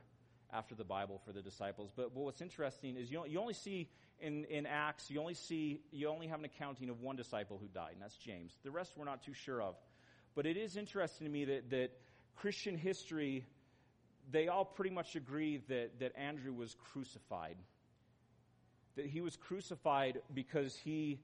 after 0.53 0.75
the 0.75 0.85
Bible 0.85 1.21
for 1.25 1.33
the 1.33 1.43
disciples. 1.43 1.91
But, 1.95 2.15
but 2.15 2.23
what's 2.23 2.41
interesting 2.41 2.97
is 2.97 3.11
you, 3.11 3.25
you 3.27 3.41
only 3.41 3.55
see 3.55 3.89
in, 4.21 4.45
in 4.45 4.67
Acts, 4.67 5.11
you 5.11 5.21
only 5.21 5.35
see, 5.35 5.81
you 5.93 6.09
only 6.09 6.27
have 6.27 6.39
an 6.39 6.45
accounting 6.45 6.89
of 6.89 7.01
one 7.01 7.17
disciple 7.17 7.59
who 7.61 7.69
died, 7.69 7.93
and 7.93 8.03
that's 8.03 8.17
James. 8.17 8.53
The 8.65 8.71
rest 8.71 8.93
we're 8.97 9.05
not 9.05 9.23
too 9.23 9.35
sure 9.35 9.61
of. 9.61 9.75
But 10.35 10.47
it 10.47 10.57
is 10.57 10.77
interesting 10.77 11.27
to 11.27 11.33
me 11.33 11.45
that, 11.47 11.71
that 11.71 11.91
Christian 12.37 12.77
history 12.77 13.45
they 14.31 14.49
all 14.49 14.65
pretty 14.65 14.91
much 14.91 15.17
agree 15.17 15.63
that, 15.69 16.01
that 16.01 16.17
Andrew 16.17 16.53
was 16.53 16.75
crucified. 16.93 17.57
That 18.97 19.07
he 19.07 19.21
was 19.21 19.37
crucified 19.37 20.21
because 20.35 20.75
he 20.77 21.21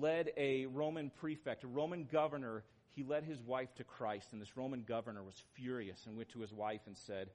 led 0.00 0.30
a 0.36 0.66
Roman 0.66 1.10
prefect, 1.10 1.64
a 1.64 1.66
Roman 1.66 2.04
governor. 2.10 2.64
He 2.94 3.02
led 3.02 3.24
his 3.24 3.40
wife 3.40 3.74
to 3.76 3.84
Christ, 3.84 4.32
and 4.32 4.40
this 4.40 4.56
Roman 4.56 4.82
governor 4.82 5.22
was 5.22 5.42
furious 5.54 6.04
and 6.06 6.16
went 6.16 6.28
to 6.30 6.40
his 6.40 6.52
wife 6.52 6.82
and 6.86 6.96
said, 6.96 7.30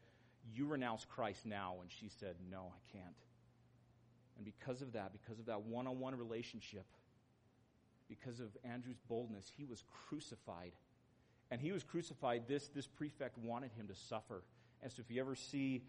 You 0.53 0.67
renounce 0.67 1.05
Christ 1.05 1.45
now. 1.45 1.75
And 1.81 1.91
she 1.91 2.09
said, 2.09 2.35
No, 2.51 2.71
I 2.73 2.91
can't. 2.91 3.15
And 4.37 4.45
because 4.45 4.81
of 4.81 4.93
that, 4.93 5.11
because 5.13 5.39
of 5.39 5.47
that 5.47 5.63
one 5.63 5.87
on 5.87 5.99
one 5.99 6.15
relationship, 6.15 6.85
because 8.07 8.39
of 8.39 8.49
Andrew's 8.63 8.99
boldness, 9.09 9.51
he 9.57 9.65
was 9.65 9.83
crucified 10.07 10.73
and 11.49 11.61
he 11.61 11.71
was 11.71 11.83
crucified. 11.83 12.43
This, 12.47 12.67
this 12.69 12.87
prefect 12.87 13.37
wanted 13.37 13.71
him 13.71 13.87
to 13.87 13.95
suffer. 13.95 14.43
And 14.81 14.91
so 14.91 15.01
if 15.01 15.09
you 15.09 15.21
ever 15.21 15.35
see, 15.35 15.83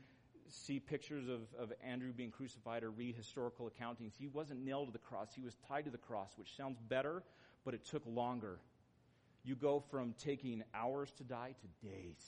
see 0.49 0.79
pictures 0.79 1.29
of, 1.29 1.43
of 1.59 1.73
Andrew 1.85 2.13
being 2.13 2.31
crucified 2.31 2.85
or 2.85 2.91
read 2.91 3.17
historical 3.17 3.71
accountings, 3.71 4.13
he 4.19 4.29
wasn't 4.29 4.65
nailed 4.65 4.87
to 4.87 4.93
the 4.93 4.99
cross. 4.99 5.29
He 5.35 5.43
was 5.43 5.57
tied 5.67 5.85
to 5.85 5.91
the 5.91 5.99
cross, 5.99 6.31
which 6.37 6.57
sounds 6.57 6.79
better, 6.89 7.23
but 7.65 7.75
it 7.75 7.85
took 7.85 8.03
longer. 8.07 8.59
You 9.49 9.57
go 9.57 9.83
from 9.91 10.15
taking 10.23 10.63
hours 10.75 11.11
to 11.17 11.25
die 11.25 11.55
to 11.59 11.89
days. 11.89 12.23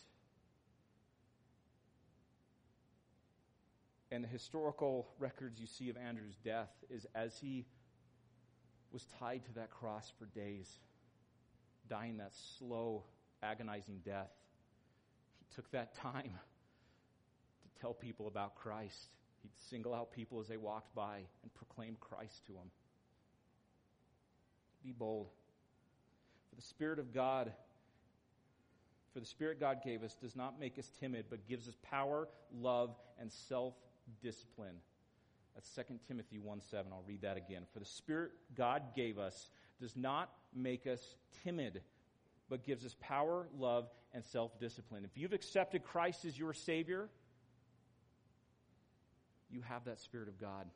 And 4.11 4.25
the 4.25 4.29
historical 4.29 5.07
records 5.19 5.61
you 5.61 5.67
see 5.67 5.91
of 5.91 5.99
Andrew's 5.99 6.39
death 6.43 6.71
is 6.89 7.07
as 7.15 7.37
he 7.39 7.67
was 8.91 9.05
tied 9.19 9.45
to 9.45 9.53
that 9.57 9.71
cross 9.71 10.11
for 10.19 10.25
days, 10.35 10.67
dying 11.91 12.17
that 12.17 12.33
slow, 12.59 13.05
agonizing 13.43 14.01
death. 14.03 14.33
He 15.41 15.55
took 15.55 15.71
that 15.73 15.95
time 15.97 16.33
to 16.33 17.81
tell 17.83 17.93
people 17.93 18.29
about 18.29 18.55
Christ. 18.55 19.11
He'd 19.43 19.51
single 19.69 19.93
out 19.93 20.11
people 20.11 20.41
as 20.41 20.49
they 20.49 20.57
walked 20.57 20.95
by 20.95 21.19
and 21.43 21.53
proclaim 21.53 21.99
Christ 22.01 22.47
to 22.47 22.53
them. 22.53 22.71
Be 24.83 24.93
bold. 24.93 25.29
For 26.51 26.57
the 26.57 26.63
Spirit 26.63 26.99
of 26.99 27.15
God, 27.15 27.53
for 29.13 29.21
the 29.21 29.27
Spirit 29.27 29.59
God 29.59 29.79
gave 29.85 30.03
us 30.03 30.15
does 30.15 30.37
not 30.37 30.61
make 30.61 30.79
us 30.79 30.91
timid, 31.01 31.27
but 31.31 31.47
gives 31.49 31.69
us 31.69 31.77
power, 31.83 32.29
love, 32.61 32.95
and 33.19 33.31
self 33.31 33.75
discipline. 34.23 34.77
That's 35.55 35.71
2 35.75 35.99
Timothy 36.07 36.39
1 36.39 36.61
7. 36.61 36.93
I'll 36.93 37.05
read 37.07 37.23
that 37.23 37.37
again. 37.37 37.63
For 37.73 37.81
the 37.81 37.85
Spirit 37.85 38.33
God 38.57 38.83
gave 38.95 39.19
us 39.19 39.51
does 39.81 39.97
not 39.97 40.31
make 40.55 40.87
us 40.87 41.17
timid, 41.45 41.81
but 42.49 42.65
gives 42.65 42.85
us 42.85 42.95
power, 43.01 43.49
love, 43.59 43.89
and 44.13 44.25
self 44.25 44.59
discipline. 44.59 45.05
If 45.05 45.17
you've 45.17 45.33
accepted 45.33 45.85
Christ 45.85 46.25
as 46.25 46.39
your 46.39 46.53
Savior, 46.53 47.09
you 49.51 49.63
have 49.63 49.85
that 49.85 50.01
Spirit 50.01 50.29
of 50.29 50.41
God. 50.41 50.67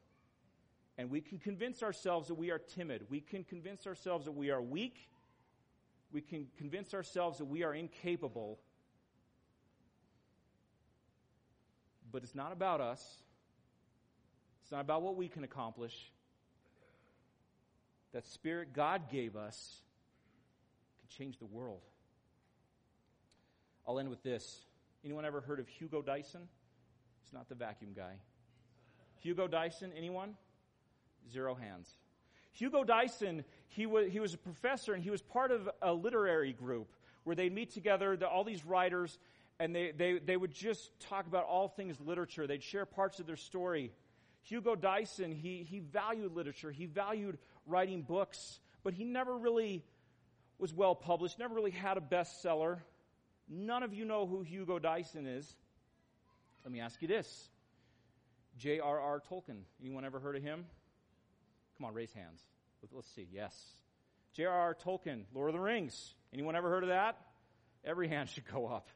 And 0.97 1.11
we 1.11 1.21
can 1.21 1.39
convince 1.39 1.83
ourselves 1.83 2.29
that 2.29 2.35
we 2.35 2.51
are 2.51 2.59
timid. 2.59 3.03
We 3.11 3.21
can 3.21 3.45
convince 3.45 3.87
ourselves 3.87 4.27
that 4.27 4.33
we 4.33 4.51
are 4.51 4.63
weak. 4.63 5.09
We 6.15 6.21
can 6.21 6.47
convince 6.57 6.95
ourselves 6.95 7.39
that 7.39 7.47
we 7.47 7.65
are 7.65 7.75
incapable. 7.75 8.61
But 12.13 12.23
it's 12.23 12.37
not 12.37 12.53
about 12.53 12.81
us. 12.81 13.05
It's 14.63 14.71
not 14.71 14.81
about 14.81 15.03
what 15.03 15.17
we 15.17 15.27
can 15.27 15.43
accomplish. 15.43 16.13
That 18.13 18.25
Spirit 18.29 18.73
God 18.73 19.11
gave 19.11 19.35
us 19.35 19.81
can 21.01 21.09
change 21.09 21.39
the 21.39 21.47
world. 21.47 21.83
I'll 23.85 23.99
end 23.99 24.09
with 24.09 24.23
this. 24.23 24.67
Anyone 25.05 25.25
ever 25.25 25.41
heard 25.41 25.59
of 25.59 25.67
Hugo 25.67 26.01
Dyson? 26.01 26.43
He's 27.25 27.33
not 27.33 27.49
the 27.49 27.57
vacuum 27.57 27.91
guy. 27.95 28.15
Hugo 29.19 29.49
Dyson, 29.49 29.91
anyone? 29.97 30.37
Zero 31.29 31.57
hands. 31.57 31.91
Hugo 32.53 32.85
Dyson, 32.85 33.45
he 33.75 33.87
was, 33.87 34.11
he 34.11 34.21
was 34.21 34.35
a 34.35 34.39
professor 34.39 34.95
and 34.95 35.03
he 35.03 35.11
was 35.11 35.21
part 35.21 35.51
of 35.51 35.69
a 35.83 35.93
literary 35.93 36.53
group 36.53 36.93
where 37.25 37.35
they'd 37.35 37.53
meet 37.53 37.73
together, 37.73 38.17
the, 38.17 38.29
all 38.29 38.45
these 38.45 38.65
writers, 38.65 39.19
and 39.59 39.75
they, 39.75 39.91
they, 39.91 40.19
they 40.19 40.37
would 40.37 40.53
just 40.53 40.91
talk 41.01 41.27
about 41.27 41.45
all 41.45 41.69
things 41.69 42.01
literature. 42.01 42.47
They'd 42.47 42.63
share 42.63 42.87
parts 42.87 43.19
of 43.19 43.27
their 43.27 43.37
story. 43.37 43.91
Hugo 44.43 44.77
Dyson, 44.77 45.33
he, 45.33 45.67
he 45.69 45.81
valued 45.81 46.35
literature. 46.37 46.71
He 46.71 46.87
valued 46.87 47.39
writing 47.67 48.03
books, 48.03 48.61
but 48.85 48.95
he 48.95 49.05
never 49.05 49.37
really 49.37 49.83
was 50.59 50.73
well 50.73 50.95
published, 50.95 51.39
never 51.39 51.55
really 51.55 51.73
had 51.73 51.97
a 51.97 52.01
bestseller. 52.01 52.79
None 53.49 53.83
of 53.83 53.93
you 53.93 54.05
know 54.05 54.27
who 54.27 54.43
Hugo 54.43 54.79
Dyson 54.79 55.27
is. 55.27 55.57
Let 56.65 56.73
me 56.73 56.81
ask 56.81 57.03
you 57.03 57.09
this 57.09 57.49
J.R.R. 58.57 59.21
Tolkien. 59.29 59.63
Anyone 59.81 60.05
ever 60.05 60.21
heard 60.21 60.37
of 60.37 60.43
him? 60.43 60.65
Come 61.77 61.87
on, 61.87 61.95
raise 61.95 62.13
hands. 62.13 62.41
Let's 62.93 63.13
see. 63.15 63.29
Yes. 63.33 63.55
J.R.R. 64.35 64.75
Tolkien, 64.75 65.25
Lord 65.33 65.51
of 65.51 65.55
the 65.55 65.61
Rings. 65.61 66.15
Anyone 66.33 66.57
ever 66.57 66.69
heard 66.69 66.83
of 66.83 66.89
that? 66.89 67.17
Every 67.85 68.09
hand 68.09 68.29
should 68.29 68.51
go 68.53 68.67
up. 68.67 68.89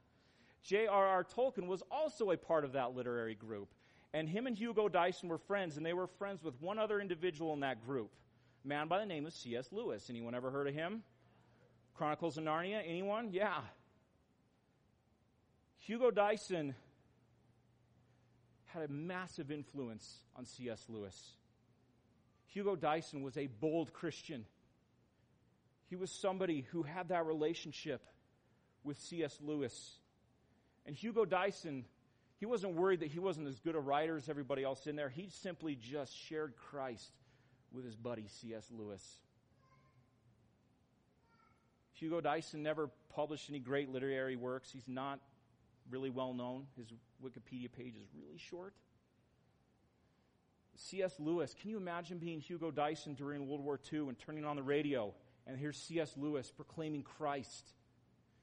J.R.R. 0.64 1.24
Tolkien 1.24 1.66
was 1.66 1.82
also 1.90 2.30
a 2.30 2.36
part 2.36 2.64
of 2.64 2.72
that 2.72 2.94
literary 2.94 3.34
group. 3.34 3.72
And 4.12 4.28
him 4.28 4.46
and 4.46 4.56
Hugo 4.56 4.88
Dyson 4.88 5.28
were 5.28 5.38
friends, 5.38 5.76
and 5.76 5.84
they 5.84 5.92
were 5.92 6.06
friends 6.06 6.42
with 6.42 6.60
one 6.60 6.78
other 6.78 7.00
individual 7.00 7.52
in 7.52 7.60
that 7.60 7.86
group, 7.86 8.10
a 8.64 8.68
man 8.68 8.88
by 8.88 8.98
the 8.98 9.06
name 9.06 9.26
of 9.26 9.32
C.S. 9.32 9.68
Lewis. 9.70 10.08
Anyone 10.08 10.34
ever 10.34 10.50
heard 10.50 10.66
of 10.66 10.74
him? 10.74 11.02
Chronicles 11.94 12.38
of 12.38 12.44
Narnia? 12.44 12.82
Anyone? 12.86 13.30
Yeah. 13.32 13.60
Hugo 15.78 16.10
Dyson 16.10 16.74
had 18.66 18.88
a 18.88 18.92
massive 18.92 19.50
influence 19.50 20.20
on 20.36 20.44
C.S. 20.44 20.84
Lewis. 20.88 21.32
Hugo 22.48 22.76
Dyson 22.76 23.22
was 23.22 23.36
a 23.36 23.46
bold 23.46 23.92
Christian. 23.92 24.44
He 25.88 25.96
was 25.96 26.10
somebody 26.10 26.66
who 26.70 26.82
had 26.82 27.08
that 27.08 27.26
relationship 27.26 28.02
with 28.84 28.98
C.S. 28.98 29.38
Lewis. 29.42 29.98
And 30.86 30.96
Hugo 30.96 31.24
Dyson, 31.24 31.84
he 32.38 32.46
wasn't 32.46 32.74
worried 32.74 33.00
that 33.00 33.10
he 33.10 33.18
wasn't 33.18 33.48
as 33.48 33.58
good 33.60 33.74
a 33.74 33.80
writer 33.80 34.16
as 34.16 34.28
everybody 34.28 34.64
else 34.64 34.86
in 34.86 34.96
there. 34.96 35.08
He 35.08 35.28
simply 35.30 35.74
just 35.74 36.16
shared 36.16 36.54
Christ 36.70 37.10
with 37.72 37.84
his 37.84 37.96
buddy 37.96 38.26
C.S. 38.40 38.66
Lewis. 38.70 39.02
Hugo 41.94 42.20
Dyson 42.20 42.62
never 42.62 42.90
published 43.14 43.50
any 43.50 43.58
great 43.58 43.90
literary 43.90 44.36
works. 44.36 44.70
He's 44.70 44.88
not 44.88 45.18
really 45.90 46.10
well 46.10 46.32
known. 46.32 46.66
His 46.76 46.86
Wikipedia 47.22 47.70
page 47.70 47.94
is 47.96 48.08
really 48.14 48.38
short. 48.38 48.72
C.S. 50.78 51.14
Lewis, 51.18 51.54
can 51.60 51.70
you 51.70 51.76
imagine 51.76 52.18
being 52.18 52.40
Hugo 52.40 52.70
Dyson 52.70 53.14
during 53.14 53.48
World 53.48 53.64
War 53.64 53.80
II 53.92 54.00
and 54.08 54.18
turning 54.18 54.44
on 54.44 54.56
the 54.56 54.62
radio 54.62 55.12
and 55.46 55.58
here's 55.58 55.76
C.S. 55.76 56.12
Lewis 56.16 56.50
proclaiming 56.50 57.02
Christ? 57.02 57.68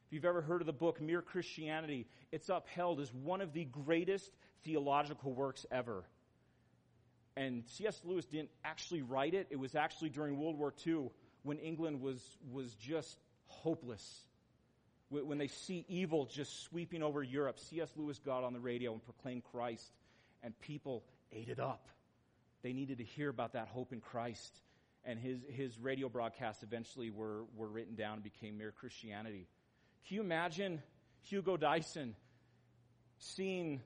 If 0.07 0.13
you've 0.13 0.25
ever 0.25 0.41
heard 0.41 0.61
of 0.61 0.67
the 0.67 0.73
book 0.73 0.99
Mere 1.01 1.21
Christianity, 1.21 2.07
it's 2.31 2.49
upheld 2.49 2.99
as 2.99 3.13
one 3.13 3.41
of 3.41 3.53
the 3.53 3.65
greatest 3.65 4.29
theological 4.63 5.33
works 5.33 5.65
ever. 5.71 6.03
And 7.37 7.63
C.S. 7.67 8.01
Lewis 8.03 8.25
didn't 8.25 8.49
actually 8.63 9.01
write 9.01 9.33
it. 9.33 9.47
It 9.49 9.59
was 9.59 9.75
actually 9.75 10.09
during 10.09 10.37
World 10.37 10.57
War 10.57 10.73
II 10.85 11.09
when 11.43 11.57
England 11.59 12.01
was, 12.01 12.21
was 12.51 12.73
just 12.75 13.17
hopeless. 13.47 14.25
When 15.09 15.37
they 15.37 15.47
see 15.47 15.85
evil 15.87 16.25
just 16.25 16.63
sweeping 16.63 17.01
over 17.01 17.23
Europe, 17.23 17.59
C.S. 17.59 17.89
Lewis 17.95 18.19
got 18.19 18.43
on 18.43 18.53
the 18.53 18.59
radio 18.59 18.91
and 18.91 19.03
proclaimed 19.03 19.43
Christ, 19.51 19.91
and 20.43 20.57
people 20.59 21.03
ate 21.31 21.49
it 21.49 21.59
up. 21.59 21.87
They 22.61 22.73
needed 22.73 22.97
to 22.97 23.03
hear 23.03 23.29
about 23.29 23.53
that 23.53 23.67
hope 23.67 23.93
in 23.93 24.01
Christ. 24.01 24.61
And 25.03 25.19
his, 25.19 25.39
his 25.49 25.77
radio 25.79 26.09
broadcasts 26.09 26.63
eventually 26.63 27.11
were, 27.11 27.43
were 27.55 27.67
written 27.67 27.95
down 27.95 28.13
and 28.13 28.23
became 28.23 28.57
mere 28.57 28.71
Christianity. 28.71 29.47
Can 30.07 30.15
you 30.15 30.21
imagine 30.21 30.81
Hugo 31.21 31.57
Dyson 31.57 32.15
seeing 33.19 33.81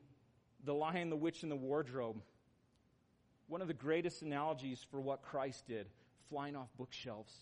The 0.63 0.73
Lion, 0.73 1.09
the 1.09 1.17
Witch, 1.17 1.43
and 1.43 1.51
the 1.51 1.57
Wardrobe? 1.57 2.21
One 3.47 3.61
of 3.61 3.67
the 3.67 3.73
greatest 3.73 4.21
analogies 4.21 4.85
for 4.89 5.01
what 5.01 5.21
Christ 5.23 5.67
did, 5.67 5.87
flying 6.29 6.55
off 6.55 6.69
bookshelves. 6.77 7.33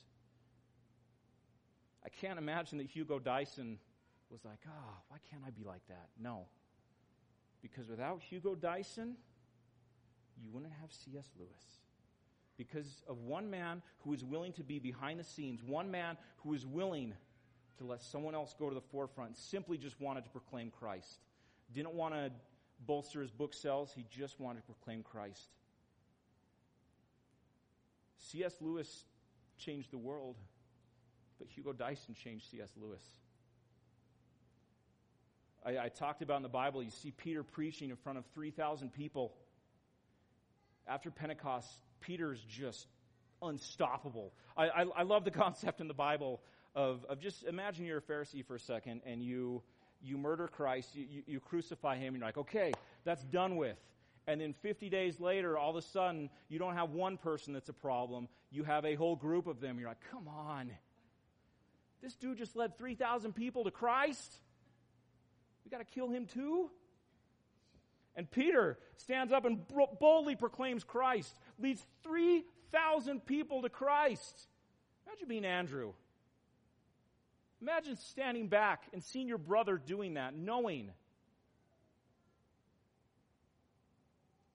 I 2.03 2.09
can't 2.09 2.39
imagine 2.39 2.77
that 2.77 2.87
Hugo 2.87 3.19
Dyson 3.19 3.77
was 4.29 4.43
like, 4.45 4.59
oh, 4.67 4.93
why 5.09 5.17
can't 5.29 5.43
I 5.45 5.49
be 5.49 5.63
like 5.63 5.85
that? 5.89 6.07
No. 6.19 6.45
Because 7.61 7.89
without 7.89 8.21
Hugo 8.21 8.55
Dyson, 8.55 9.15
you 10.41 10.49
wouldn't 10.51 10.73
have 10.81 10.91
C.S. 10.91 11.29
Lewis. 11.37 11.79
Because 12.57 13.03
of 13.07 13.19
one 13.19 13.49
man 13.49 13.81
who 13.99 14.13
is 14.13 14.23
willing 14.23 14.53
to 14.53 14.63
be 14.63 14.79
behind 14.79 15.19
the 15.19 15.23
scenes, 15.23 15.61
one 15.63 15.91
man 15.91 16.17
who 16.37 16.53
is 16.53 16.65
willing 16.65 17.13
to 17.77 17.85
let 17.85 18.01
someone 18.01 18.33
else 18.33 18.55
go 18.57 18.69
to 18.69 18.75
the 18.75 18.81
forefront, 18.81 19.37
simply 19.37 19.77
just 19.77 19.99
wanted 20.01 20.23
to 20.23 20.29
proclaim 20.31 20.71
Christ. 20.71 21.19
Didn't 21.73 21.93
want 21.93 22.15
to 22.15 22.31
bolster 22.85 23.21
his 23.21 23.31
book 23.31 23.53
sales, 23.53 23.91
he 23.95 24.05
just 24.09 24.39
wanted 24.39 24.61
to 24.61 24.65
proclaim 24.65 25.03
Christ. 25.03 25.49
C.S. 28.17 28.55
Lewis 28.61 29.05
changed 29.57 29.91
the 29.91 29.97
world, 29.97 30.35
but 31.39 31.47
Hugo 31.47 31.73
Dyson 31.73 32.15
changed 32.15 32.49
C.S. 32.49 32.69
Lewis. 32.75 33.01
I, 35.65 35.85
I, 35.85 35.89
talked 35.89 36.21
about 36.21 36.37
in 36.37 36.43
the 36.43 36.49
Bible, 36.49 36.81
you 36.81 36.91
see 36.91 37.11
Peter 37.11 37.43
preaching 37.43 37.89
in 37.89 37.95
front 37.95 38.17
of 38.17 38.25
3,000 38.33 38.93
people. 38.93 39.33
After 40.87 41.11
Pentecost, 41.11 41.69
Peter's 41.99 42.41
just 42.49 42.87
unstoppable. 43.41 44.33
I, 44.55 44.67
I, 44.69 44.85
I 44.97 45.03
love 45.03 45.25
the 45.25 45.31
concept 45.45 45.81
in 45.81 45.87
the 45.87 45.93
Bible 45.93 46.41
of, 46.75 47.05
of 47.09 47.19
just 47.19 47.43
imagine 47.43 47.85
you're 47.85 47.97
a 47.97 48.01
Pharisee 48.01 48.45
for 48.45 48.55
a 48.55 48.59
second 48.59 49.01
and 49.05 49.21
you, 49.23 49.61
you 50.01 50.17
murder 50.17 50.47
Christ, 50.47 50.95
you, 50.95 51.05
you, 51.09 51.23
you 51.25 51.39
crucify 51.39 51.97
him, 51.97 52.13
and 52.13 52.17
you're 52.17 52.27
like, 52.27 52.37
okay, 52.37 52.71
that's 53.03 53.23
done 53.23 53.57
with. 53.57 53.77
And 54.27 54.41
then 54.41 54.53
50 54.61 54.89
days 54.89 55.19
later, 55.19 55.57
all 55.57 55.69
of 55.69 55.77
a 55.77 55.81
sudden, 55.81 56.29
you 56.49 56.59
don't 56.59 56.75
have 56.75 56.91
one 56.91 57.17
person 57.17 57.53
that's 57.53 57.69
a 57.69 57.73
problem. 57.73 58.27
You 58.51 58.63
have 58.65 58.85
a 58.85 58.95
whole 58.95 59.15
group 59.15 59.47
of 59.47 59.61
them. 59.61 59.79
You're 59.79 59.87
like, 59.87 60.03
come 60.11 60.27
on. 60.27 60.69
This 62.01 62.15
dude 62.15 62.37
just 62.37 62.55
led 62.55 62.77
3,000 62.77 63.33
people 63.33 63.63
to 63.63 63.71
Christ. 63.71 64.35
We 65.65 65.71
got 65.71 65.79
to 65.79 65.85
kill 65.85 66.09
him 66.09 66.25
too? 66.25 66.69
And 68.17 68.29
Peter 68.29 68.79
stands 68.97 69.31
up 69.31 69.45
and 69.45 69.61
boldly 69.99 70.35
proclaims 70.35 70.83
Christ, 70.83 71.37
leads 71.59 71.85
3,000 72.03 73.23
people 73.25 73.61
to 73.61 73.69
Christ. 73.69 74.47
Imagine 75.05 75.27
being 75.29 75.45
Andrew. 75.45 75.93
Imagine 77.61 77.95
standing 77.95 78.47
back 78.47 78.85
and 78.91 79.03
seeing 79.03 79.27
your 79.27 79.37
brother 79.37 79.77
doing 79.77 80.15
that, 80.15 80.35
knowing 80.35 80.89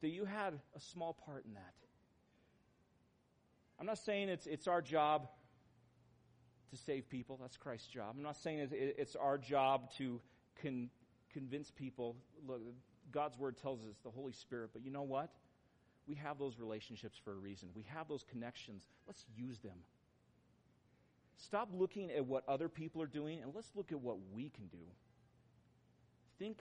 that 0.00 0.08
you 0.08 0.24
had 0.24 0.54
a 0.76 0.80
small 0.80 1.16
part 1.24 1.44
in 1.46 1.54
that. 1.54 1.74
I'm 3.78 3.86
not 3.86 3.98
saying 3.98 4.28
it's, 4.28 4.46
it's 4.46 4.66
our 4.66 4.82
job 4.82 5.28
to 6.70 6.76
save 6.76 7.08
people. 7.08 7.38
That's 7.40 7.56
Christ's 7.56 7.86
job. 7.86 8.14
I'm 8.16 8.22
not 8.22 8.36
saying 8.36 8.58
it's, 8.58 8.72
it's 8.72 9.16
our 9.16 9.38
job 9.38 9.92
to 9.98 10.20
con, 10.60 10.90
convince 11.32 11.70
people. 11.70 12.16
Look, 12.46 12.60
God's 13.12 13.38
word 13.38 13.56
tells 13.56 13.80
us 13.80 13.96
the 14.02 14.10
Holy 14.10 14.32
Spirit, 14.32 14.70
but 14.72 14.84
you 14.84 14.90
know 14.90 15.02
what? 15.02 15.30
We 16.06 16.14
have 16.16 16.38
those 16.38 16.58
relationships 16.58 17.18
for 17.22 17.32
a 17.32 17.36
reason. 17.36 17.68
We 17.74 17.84
have 17.88 18.08
those 18.08 18.24
connections. 18.28 18.82
Let's 19.06 19.24
use 19.36 19.60
them. 19.60 19.78
Stop 21.36 21.68
looking 21.72 22.10
at 22.10 22.24
what 22.26 22.44
other 22.48 22.68
people 22.68 23.00
are 23.02 23.06
doing 23.06 23.42
and 23.42 23.52
let's 23.54 23.70
look 23.74 23.92
at 23.92 24.00
what 24.00 24.16
we 24.32 24.48
can 24.50 24.66
do. 24.66 24.84
Think, 26.38 26.58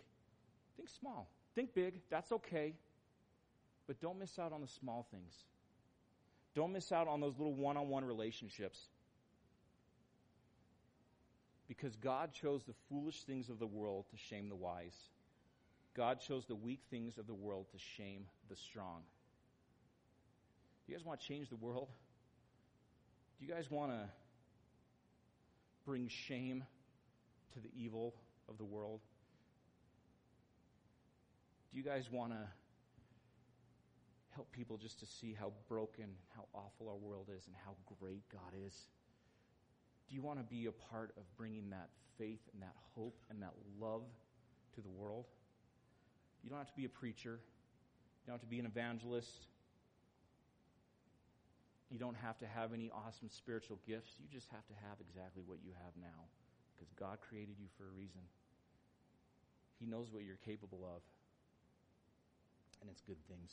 think 0.77 0.89
small. 0.89 1.29
Think 1.55 1.73
big. 1.73 2.01
That's 2.09 2.31
okay. 2.31 2.73
But 3.87 3.99
don't 3.99 4.19
miss 4.19 4.37
out 4.39 4.53
on 4.53 4.61
the 4.61 4.67
small 4.67 5.07
things. 5.11 5.33
Don't 6.55 6.71
miss 6.71 6.91
out 6.91 7.07
on 7.07 7.19
those 7.21 7.37
little 7.37 7.53
one 7.53 7.77
on 7.77 7.89
one 7.89 8.05
relationships. 8.05 8.89
Because 11.67 11.95
God 11.95 12.33
chose 12.33 12.63
the 12.63 12.73
foolish 12.89 13.23
things 13.23 13.49
of 13.49 13.59
the 13.59 13.67
world 13.67 14.05
to 14.11 14.17
shame 14.17 14.49
the 14.49 14.55
wise. 14.55 15.09
God 15.95 16.19
chose 16.19 16.45
the 16.45 16.55
weak 16.55 16.81
things 16.89 17.17
of 17.17 17.27
the 17.27 17.33
world 17.33 17.65
to 17.71 17.77
shame 17.77 18.25
the 18.49 18.55
strong. 18.55 19.01
Do 20.85 20.91
you 20.91 20.97
guys 20.97 21.05
want 21.05 21.19
to 21.19 21.27
change 21.27 21.49
the 21.49 21.57
world? 21.57 21.89
Do 23.39 23.45
you 23.45 23.53
guys 23.53 23.69
want 23.69 23.91
to 23.91 24.09
bring 25.85 26.07
shame 26.07 26.63
to 27.53 27.59
the 27.59 27.69
evil 27.75 28.13
of 28.47 28.57
the 28.57 28.63
world? 28.63 29.01
Do 31.71 31.77
you 31.77 31.83
guys 31.83 32.09
want 32.11 32.31
to 32.31 32.47
help 34.35 34.51
people 34.51 34.77
just 34.77 34.99
to 34.99 35.05
see 35.05 35.35
how 35.37 35.51
broken, 35.67 36.05
how 36.35 36.45
awful 36.53 36.87
our 36.89 36.95
world 36.95 37.29
is, 37.35 37.47
and 37.47 37.55
how 37.65 37.75
great 37.99 38.23
God 38.31 38.53
is? 38.65 38.87
Do 40.07 40.15
you 40.15 40.21
want 40.21 40.39
to 40.39 40.45
be 40.45 40.67
a 40.67 40.71
part 40.71 41.11
of 41.17 41.23
bringing 41.37 41.69
that 41.71 41.89
faith 42.17 42.41
and 42.53 42.61
that 42.61 42.75
hope 42.95 43.17
and 43.29 43.41
that 43.41 43.53
love 43.79 44.03
to 44.75 44.81
the 44.81 44.89
world? 44.89 45.25
You 46.43 46.49
don't 46.49 46.59
have 46.59 46.69
to 46.69 46.75
be 46.75 46.85
a 46.85 46.89
preacher. 46.89 47.39
You 47.39 48.27
don't 48.27 48.35
have 48.35 48.41
to 48.41 48.47
be 48.47 48.59
an 48.59 48.65
evangelist. 48.65 49.47
You 51.89 51.99
don't 51.99 52.17
have 52.17 52.37
to 52.39 52.47
have 52.47 52.73
any 52.73 52.89
awesome 52.89 53.29
spiritual 53.29 53.77
gifts. 53.85 54.13
You 54.19 54.27
just 54.31 54.49
have 54.49 54.65
to 54.67 54.73
have 54.87 54.97
exactly 55.01 55.43
what 55.45 55.59
you 55.63 55.71
have 55.83 55.93
now 55.99 56.25
because 56.73 56.93
God 56.97 57.17
created 57.27 57.55
you 57.59 57.67
for 57.77 57.83
a 57.83 57.91
reason. 57.97 58.21
He 59.79 59.85
knows 59.85 60.07
what 60.11 60.23
you're 60.23 60.39
capable 60.45 60.79
of, 60.83 61.01
and 62.81 62.89
it's 62.89 63.01
good 63.01 63.17
things. 63.27 63.51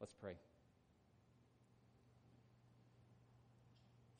Let's 0.00 0.14
pray. 0.14 0.34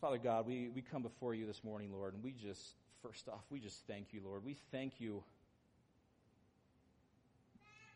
Father 0.01 0.19
God, 0.19 0.47
we, 0.47 0.71
we 0.75 0.81
come 0.83 1.03
before 1.03 1.35
you 1.35 1.47
this 1.47 1.63
morning, 1.63 1.93
Lord, 1.93 2.15
and 2.15 2.25
we 2.25 2.33
just, 2.33 2.75
first 3.03 3.29
off, 3.29 3.45
we 3.51 3.61
just 3.61 3.87
thank 3.87 4.09
you, 4.13 4.23
Lord. 4.25 4.45
We 4.45 4.57
thank 4.73 4.95
you 4.99 5.23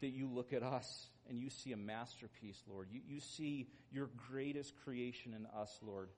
that 0.04 0.12
you 0.12 0.28
look 0.28 0.52
at 0.52 0.62
us 0.62 1.06
and 1.30 1.38
you 1.40 1.48
see 1.48 1.72
a 1.72 1.76
masterpiece, 1.76 2.62
Lord. 2.70 2.88
You, 2.92 3.00
you 3.08 3.20
see 3.20 3.68
your 3.90 4.10
greatest 4.30 4.74
creation 4.84 5.32
in 5.32 5.46
us, 5.58 5.78
Lord. 5.80 6.10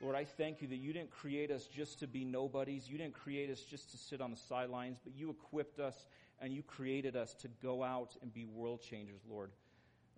Lord, 0.00 0.16
I 0.16 0.24
thank 0.24 0.60
you 0.60 0.66
that 0.66 0.76
you 0.76 0.92
didn't 0.92 1.12
create 1.12 1.52
us 1.52 1.66
just 1.66 2.00
to 2.00 2.08
be 2.08 2.24
nobodies. 2.24 2.88
You 2.88 2.98
didn't 2.98 3.14
create 3.14 3.50
us 3.50 3.60
just 3.60 3.92
to 3.92 3.96
sit 3.96 4.20
on 4.20 4.32
the 4.32 4.36
sidelines, 4.36 4.98
but 5.02 5.14
you 5.14 5.30
equipped 5.30 5.78
us 5.78 5.94
and 6.40 6.52
you 6.52 6.64
created 6.64 7.14
us 7.14 7.34
to 7.34 7.48
go 7.62 7.84
out 7.84 8.16
and 8.20 8.34
be 8.34 8.44
world 8.44 8.82
changers, 8.82 9.20
Lord. 9.30 9.52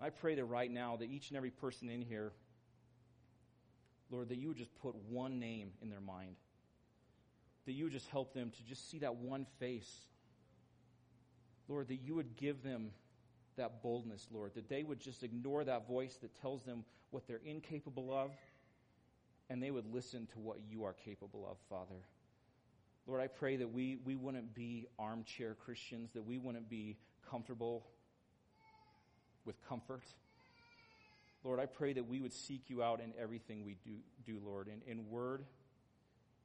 I 0.01 0.09
pray 0.09 0.35
that 0.37 0.45
right 0.45 0.71
now 0.71 0.97
that 0.97 1.11
each 1.11 1.29
and 1.29 1.37
every 1.37 1.51
person 1.51 1.91
in 1.91 2.01
here, 2.01 2.33
Lord, 4.11 4.31
that 4.31 4.39
you 4.39 4.49
would 4.49 4.57
just 4.57 4.75
put 4.81 4.95
one 5.11 5.39
name 5.39 5.73
in 5.83 5.91
their 5.91 6.01
mind. 6.01 6.37
That 7.67 7.73
you 7.73 7.85
would 7.85 7.93
just 7.93 8.09
help 8.09 8.33
them 8.33 8.51
to 8.51 8.65
just 8.65 8.91
see 8.91 9.01
that 9.01 9.17
one 9.17 9.45
face 9.59 9.95
Lord, 11.69 11.89
that 11.89 12.01
you 12.03 12.15
would 12.15 12.37
give 12.37 12.63
them 12.63 12.91
that 13.57 13.83
boldness, 13.83 14.27
Lord, 14.33 14.55
that 14.55 14.69
they 14.69 14.83
would 14.83 15.01
just 15.01 15.23
ignore 15.23 15.65
that 15.65 15.87
voice 15.87 16.17
that 16.23 16.41
tells 16.41 16.63
them 16.65 16.85
what 17.11 17.27
they're 17.27 17.41
incapable 17.45 18.13
of, 18.13 18.31
and 19.49 19.63
they 19.63 19.71
would 19.71 19.93
listen 19.93 20.27
to 20.35 20.41
what 20.41 20.59
you 20.69 20.85
are 20.85 20.93
capable 20.93 21.47
of, 21.49 21.57
Father. 21.69 22.01
Lord, 23.07 23.21
I 23.21 23.27
pray 23.27 23.57
that 23.57 23.73
we, 23.73 23.99
we 24.05 24.17
wouldn't 24.17 24.55
be 24.55 24.87
armchair 24.99 25.55
Christians, 25.55 26.11
that 26.15 26.27
we 26.27 26.39
wouldn't 26.39 26.69
be 26.69 26.97
comfortable 27.31 27.87
with 29.45 29.57
comfort. 29.69 30.03
Lord, 31.45 31.61
I 31.61 31.67
pray 31.67 31.93
that 31.93 32.09
we 32.09 32.21
would 32.21 32.33
seek 32.33 32.63
you 32.69 32.83
out 32.83 33.01
in 33.01 33.13
everything 33.21 33.65
we 33.65 33.77
do, 33.85 33.97
do 34.25 34.41
Lord, 34.45 34.69
in, 34.69 34.81
in 34.91 35.09
word, 35.11 35.45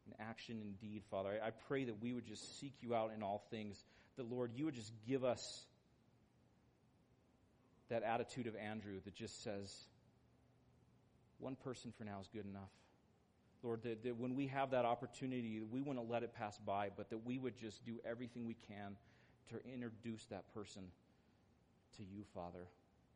in 0.06 0.14
action, 0.20 0.60
in 0.62 0.74
deed, 0.74 1.04
Father. 1.10 1.40
I, 1.42 1.48
I 1.48 1.52
pray 1.52 1.86
that 1.86 2.02
we 2.02 2.14
would 2.14 2.26
just 2.26 2.60
seek 2.60 2.74
you 2.82 2.94
out 2.94 3.12
in 3.16 3.24
all 3.24 3.46
things 3.50 3.86
that, 4.20 4.30
Lord, 4.30 4.52
you 4.54 4.66
would 4.66 4.76
just 4.76 4.92
give 5.08 5.24
us 5.24 5.64
that 7.90 8.04
attitude 8.04 8.48
of 8.48 8.56
Andrew 8.56 9.00
that 9.06 9.16
just 9.16 9.44
says, 9.44 9.74
one 11.40 11.56
person 11.56 11.94
for 11.98 12.04
now 12.04 12.20
is 12.20 12.28
good 12.34 12.46
enough. 12.46 12.70
Lord, 13.64 13.82
that, 13.84 14.04
that 14.04 14.18
when 14.18 14.36
we 14.36 14.48
have 14.48 14.72
that 14.72 14.84
opportunity, 14.84 15.62
we 15.72 15.82
to 15.82 16.02
let 16.02 16.24
it 16.24 16.34
pass 16.34 16.58
by, 16.58 16.90
but 16.96 17.10
that 17.10 17.26
we 17.26 17.40
would 17.40 17.58
just 17.58 17.86
do 17.86 18.00
everything 18.06 18.46
we 18.46 18.56
can 18.68 18.98
to 19.50 19.74
introduce 19.74 20.26
that 20.26 20.54
person 20.54 20.84
to 21.98 22.04
you, 22.04 22.24
Father. 22.34 22.68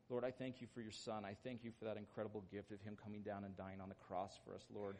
Lord, 0.09 0.23
I 0.23 0.31
thank 0.31 0.61
you 0.61 0.67
for 0.73 0.81
your 0.81 0.91
son. 0.91 1.25
I 1.25 1.35
thank 1.43 1.63
you 1.63 1.71
for 1.77 1.85
that 1.85 1.97
incredible 1.97 2.43
gift 2.51 2.71
of 2.71 2.81
him 2.81 2.97
coming 3.01 3.21
down 3.21 3.43
and 3.43 3.55
dying 3.57 3.81
on 3.81 3.89
the 3.89 3.95
cross 4.07 4.39
for 4.45 4.53
us, 4.53 4.63
Lord. 4.73 4.95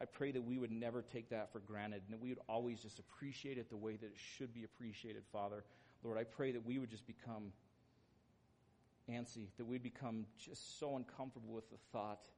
I 0.00 0.04
pray 0.04 0.30
that 0.32 0.42
we 0.42 0.58
would 0.58 0.70
never 0.70 1.02
take 1.02 1.30
that 1.30 1.52
for 1.52 1.58
granted 1.58 2.02
and 2.06 2.14
that 2.14 2.20
we 2.20 2.28
would 2.28 2.40
always 2.48 2.80
just 2.80 2.98
appreciate 2.98 3.58
it 3.58 3.68
the 3.68 3.76
way 3.76 3.96
that 3.96 4.06
it 4.06 4.16
should 4.16 4.54
be 4.54 4.64
appreciated, 4.64 5.22
Father. 5.32 5.64
Lord, 6.04 6.18
I 6.18 6.24
pray 6.24 6.52
that 6.52 6.64
we 6.64 6.78
would 6.78 6.90
just 6.90 7.06
become 7.06 7.52
antsy, 9.10 9.48
that 9.56 9.66
we'd 9.66 9.82
become 9.82 10.26
just 10.38 10.78
so 10.78 10.96
uncomfortable 10.96 11.52
with 11.52 11.68
the 11.70 11.78
thought 11.92 12.28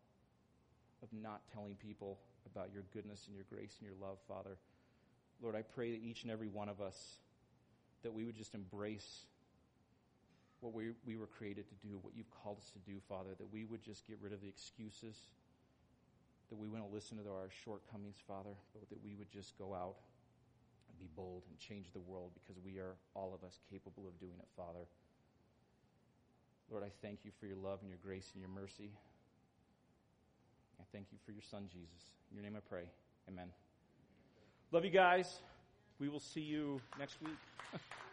of 1.02 1.08
not 1.12 1.42
telling 1.52 1.74
people 1.74 2.18
about 2.46 2.72
your 2.72 2.84
goodness 2.92 3.26
and 3.26 3.34
your 3.34 3.44
grace 3.52 3.76
and 3.78 3.86
your 3.86 3.96
love, 4.00 4.18
Father. 4.26 4.56
Lord, 5.42 5.54
I 5.54 5.62
pray 5.62 5.90
that 5.92 6.02
each 6.02 6.22
and 6.22 6.30
every 6.30 6.48
one 6.48 6.68
of 6.68 6.80
us, 6.80 7.16
that 8.02 8.12
we 8.12 8.24
would 8.24 8.36
just 8.36 8.54
embrace 8.54 9.26
what 10.60 10.72
we, 10.72 10.90
we 11.06 11.16
were 11.16 11.26
created 11.26 11.64
to 11.68 11.74
do, 11.86 11.98
what 12.02 12.14
you've 12.14 12.30
called 12.42 12.58
us 12.58 12.70
to 12.70 12.78
do, 12.90 12.98
Father, 13.08 13.30
that 13.38 13.52
we 13.52 13.64
would 13.64 13.82
just 13.82 14.06
get 14.06 14.18
rid 14.20 14.32
of 14.32 14.40
the 14.40 14.48
excuses, 14.48 15.16
that 16.50 16.58
we 16.58 16.68
wouldn't 16.68 16.92
listen 16.92 17.16
to 17.16 17.30
our 17.30 17.48
shortcomings, 17.64 18.16
Father, 18.26 18.54
but 18.74 18.88
that 18.90 19.02
we 19.02 19.14
would 19.14 19.30
just 19.30 19.56
go 19.56 19.74
out 19.74 19.96
and 20.88 20.98
be 20.98 21.08
bold 21.16 21.42
and 21.48 21.58
change 21.58 21.92
the 21.92 22.00
world 22.00 22.32
because 22.34 22.60
we 22.62 22.78
are, 22.78 22.96
all 23.14 23.32
of 23.34 23.46
us, 23.46 23.58
capable 23.70 24.06
of 24.06 24.18
doing 24.18 24.38
it, 24.38 24.48
Father. 24.56 24.84
Lord, 26.70 26.84
I 26.84 26.90
thank 27.02 27.24
you 27.24 27.30
for 27.38 27.46
your 27.46 27.56
love 27.56 27.78
and 27.82 27.88
your 27.88 27.98
grace 28.02 28.30
and 28.34 28.40
your 28.40 28.50
mercy. 28.50 28.90
I 30.80 30.84
thank 30.92 31.06
you 31.12 31.18
for 31.24 31.32
your 31.32 31.42
son, 31.42 31.64
Jesus. 31.70 32.10
In 32.30 32.36
your 32.36 32.44
name 32.44 32.56
I 32.56 32.60
pray. 32.68 32.84
Amen. 33.28 33.48
Love 34.72 34.84
you 34.84 34.90
guys. 34.90 35.40
We 35.98 36.08
will 36.08 36.20
see 36.20 36.40
you 36.40 36.80
next 36.98 37.20
week. 37.22 37.38